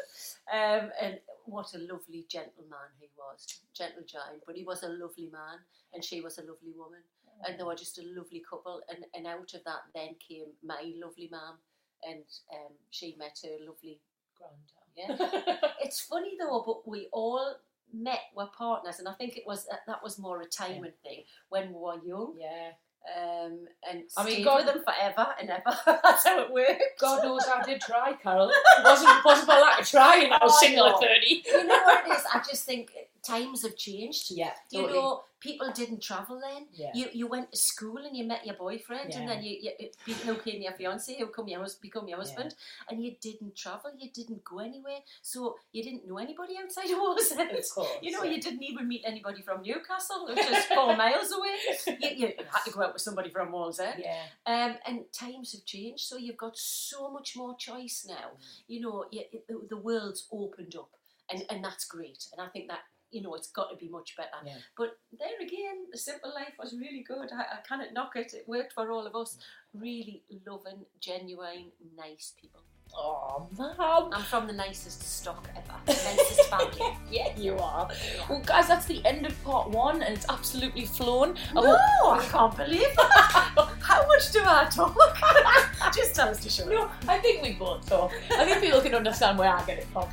Um, 0.52 0.90
and 1.00 1.18
what 1.50 1.74
a 1.74 1.78
lovely 1.78 2.26
gentleman 2.28 2.90
he 3.00 3.08
was. 3.16 3.46
Gentle 3.74 4.02
giant, 4.06 4.42
but 4.46 4.56
he 4.56 4.64
was 4.64 4.82
a 4.82 4.88
lovely 4.88 5.30
man 5.32 5.58
and 5.92 6.04
she 6.04 6.20
was 6.20 6.38
a 6.38 6.42
lovely 6.42 6.72
woman. 6.76 7.00
And 7.46 7.58
they 7.58 7.62
were 7.62 7.76
just 7.76 7.98
a 7.98 8.02
lovely 8.02 8.42
couple. 8.48 8.82
And, 8.88 9.04
and 9.14 9.26
out 9.26 9.54
of 9.54 9.64
that 9.64 9.82
then 9.94 10.16
came 10.18 10.46
my 10.62 10.92
lovely 11.00 11.28
mum 11.30 11.58
and 12.04 12.24
um, 12.52 12.72
she 12.90 13.16
met 13.18 13.38
her 13.44 13.64
lovely 13.64 14.00
Grandad. 14.36 14.88
yeah. 14.96 15.56
it's 15.80 16.00
funny 16.00 16.36
though, 16.38 16.62
but 16.64 16.88
we 16.88 17.08
all 17.12 17.56
met 17.92 18.20
were 18.34 18.48
partners, 18.56 18.98
and 18.98 19.08
I 19.08 19.14
think 19.14 19.36
it 19.36 19.44
was 19.46 19.66
that, 19.66 19.80
that 19.86 20.02
was 20.02 20.18
more 20.18 20.40
a 20.42 20.46
timing 20.46 20.92
thing 21.02 21.24
when 21.48 21.68
we 21.68 21.74
were 21.74 22.00
young. 22.04 22.34
yeah. 22.38 22.72
Um, 23.16 23.66
and 23.90 24.02
I 24.16 24.24
mean, 24.24 24.44
God- 24.44 24.66
with 24.66 24.74
them 24.74 24.84
forever 24.84 25.28
and 25.40 25.48
ever. 25.50 25.78
That's 26.02 26.24
how 26.24 26.40
it 26.42 26.52
works. 26.52 26.82
God 27.00 27.22
knows 27.24 27.42
I 27.46 27.62
did 27.62 27.80
try, 27.80 28.12
Carol. 28.22 28.50
It 28.78 28.84
wasn't, 28.84 29.24
wasn't 29.24 29.46
for 29.50 29.54
lack 29.58 29.80
of 29.80 29.88
trying. 29.88 30.30
I 30.32 30.38
was 30.42 30.52
Oh, 30.54 30.58
single 30.60 30.86
at 30.86 31.00
30. 31.00 31.42
You 31.46 31.64
know 31.66 31.74
what 31.84 32.06
it 32.06 32.12
is? 32.12 32.24
I 32.32 32.38
just 32.48 32.64
think 32.66 32.90
times 33.22 33.62
have 33.62 33.76
changed. 33.76 34.30
Yeah, 34.30 34.52
You 34.70 34.86
know, 34.86 35.22
people 35.40 35.70
didn't 35.72 36.02
travel 36.02 36.40
then. 36.40 36.66
Yeah. 36.72 36.90
You 36.94 37.06
you 37.12 37.26
went 37.28 37.52
to 37.52 37.58
school 37.58 37.98
and 37.98 38.16
you 38.16 38.24
met 38.24 38.44
your 38.46 38.56
boyfriend, 38.56 39.14
and 39.14 39.28
then 39.28 39.42
you, 39.42 39.70
you 40.06 40.14
became 40.34 40.62
your 40.62 40.72
fiance, 40.72 41.16
who 41.18 41.26
come 41.26 41.48
your 41.48 41.64
become 41.80 42.08
your 42.08 42.18
husband, 42.18 42.54
and 42.88 43.02
you 43.04 43.12
didn't 43.20 43.54
travel. 43.56 43.90
You 43.98 44.10
didn't 44.10 44.42
go 44.44 44.58
anywhere, 44.58 45.00
so 45.22 45.56
you 45.72 45.82
didn't 45.82 46.06
know 46.08 46.18
anybody 46.18 46.54
outside 46.62 46.90
of 46.90 46.98
Wallsend. 46.98 47.50
Of 47.58 47.64
course, 47.74 47.88
You 48.02 48.10
know, 48.12 48.22
yeah. 48.24 48.32
you 48.32 48.40
didn't 48.40 48.62
even 48.64 48.88
meet 48.88 49.02
anybody 49.04 49.42
from 49.42 49.62
Newcastle, 49.62 50.26
which 50.28 50.38
is 50.38 50.64
four 50.66 50.96
miles 51.04 51.30
away. 51.32 51.56
You, 52.00 52.08
you 52.20 52.26
had 52.50 52.64
to 52.64 52.70
go 52.70 52.82
out 52.82 52.92
with 52.94 53.02
somebody 53.02 53.30
from 53.30 53.52
Wallsend. 53.52 53.98
Yeah. 53.98 54.22
Um, 54.46 54.76
and 54.86 55.00
times 55.12 55.52
have 55.52 55.64
changed, 55.64 56.04
so 56.06 56.16
you've 56.16 56.36
got 56.36 56.56
so 56.56 57.10
much 57.10 57.36
more 57.36 57.54
choice 57.56 58.04
now. 58.08 58.28
Mm. 58.34 58.62
You 58.68 58.80
know, 58.80 59.04
you, 59.10 59.22
the- 59.48 59.66
the 59.68 59.76
world's 59.76 60.26
opened 60.32 60.74
up, 60.76 60.90
and, 61.30 61.44
and 61.50 61.62
that's 61.64 61.84
great. 61.84 62.26
And 62.32 62.40
I 62.46 62.48
think 62.50 62.68
that, 62.68 62.80
you 63.10 63.22
know, 63.22 63.34
it's 63.34 63.50
got 63.50 63.70
to 63.70 63.76
be 63.76 63.88
much 63.88 64.16
better. 64.16 64.44
Yeah. 64.44 64.56
But 64.76 64.98
there 65.18 65.38
again, 65.40 65.86
the 65.90 65.98
simple 65.98 66.32
life 66.34 66.54
was 66.58 66.74
really 66.74 67.04
good. 67.06 67.30
I, 67.32 67.40
I 67.40 67.60
cannot 67.66 67.92
knock 67.92 68.16
it. 68.16 68.32
It 68.34 68.48
worked 68.48 68.72
for 68.72 68.90
all 68.90 69.06
of 69.06 69.14
us. 69.14 69.38
Really 69.74 70.22
loving, 70.46 70.84
genuine, 71.00 71.72
nice 71.96 72.34
people. 72.40 72.62
Oh, 72.96 73.46
mum. 73.56 74.10
I'm 74.12 74.22
from 74.24 74.46
the 74.48 74.52
nicest 74.52 75.02
stock 75.02 75.48
ever, 75.56 75.78
nicest 75.86 76.42
family. 76.50 76.96
Yeah, 77.10 77.28
you 77.36 77.56
are. 77.58 77.88
Well, 78.28 78.42
guys, 78.44 78.66
that's 78.66 78.86
the 78.86 79.04
end 79.06 79.24
of 79.26 79.44
part 79.44 79.70
one, 79.70 80.02
and 80.02 80.14
it's 80.16 80.26
absolutely 80.28 80.84
flown. 80.86 81.36
I 81.50 81.60
No, 81.60 81.76
hope- 81.76 82.20
I 82.20 82.24
can't 82.26 82.56
believe 82.56 82.96
that. 82.96 83.68
How 83.80 84.06
much 84.06 84.32
do 84.32 84.40
I 84.44 84.64
talk? 84.64 84.96
Just 85.94 86.14
tell 86.16 86.28
us 86.28 86.40
to 86.42 86.48
shut 86.50 86.68
No. 86.68 86.90
I 87.06 87.18
think 87.18 87.42
we 87.42 87.52
both 87.52 87.88
talk. 87.88 88.12
I 88.36 88.44
think 88.44 88.60
people 88.62 88.80
can 88.80 88.94
understand 88.94 89.38
where 89.38 89.48
I 89.54 89.64
get 89.64 89.78
it 89.78 89.86
from. 89.92 90.08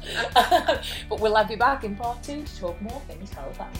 but 1.10 1.20
we'll 1.20 1.36
have 1.36 1.50
you 1.50 1.58
back 1.58 1.84
in 1.84 1.96
part 1.96 2.22
two 2.24 2.44
to 2.44 2.60
talk 2.60 2.80
more 2.82 3.02
things 3.08 3.32
Halifax. 3.34 3.80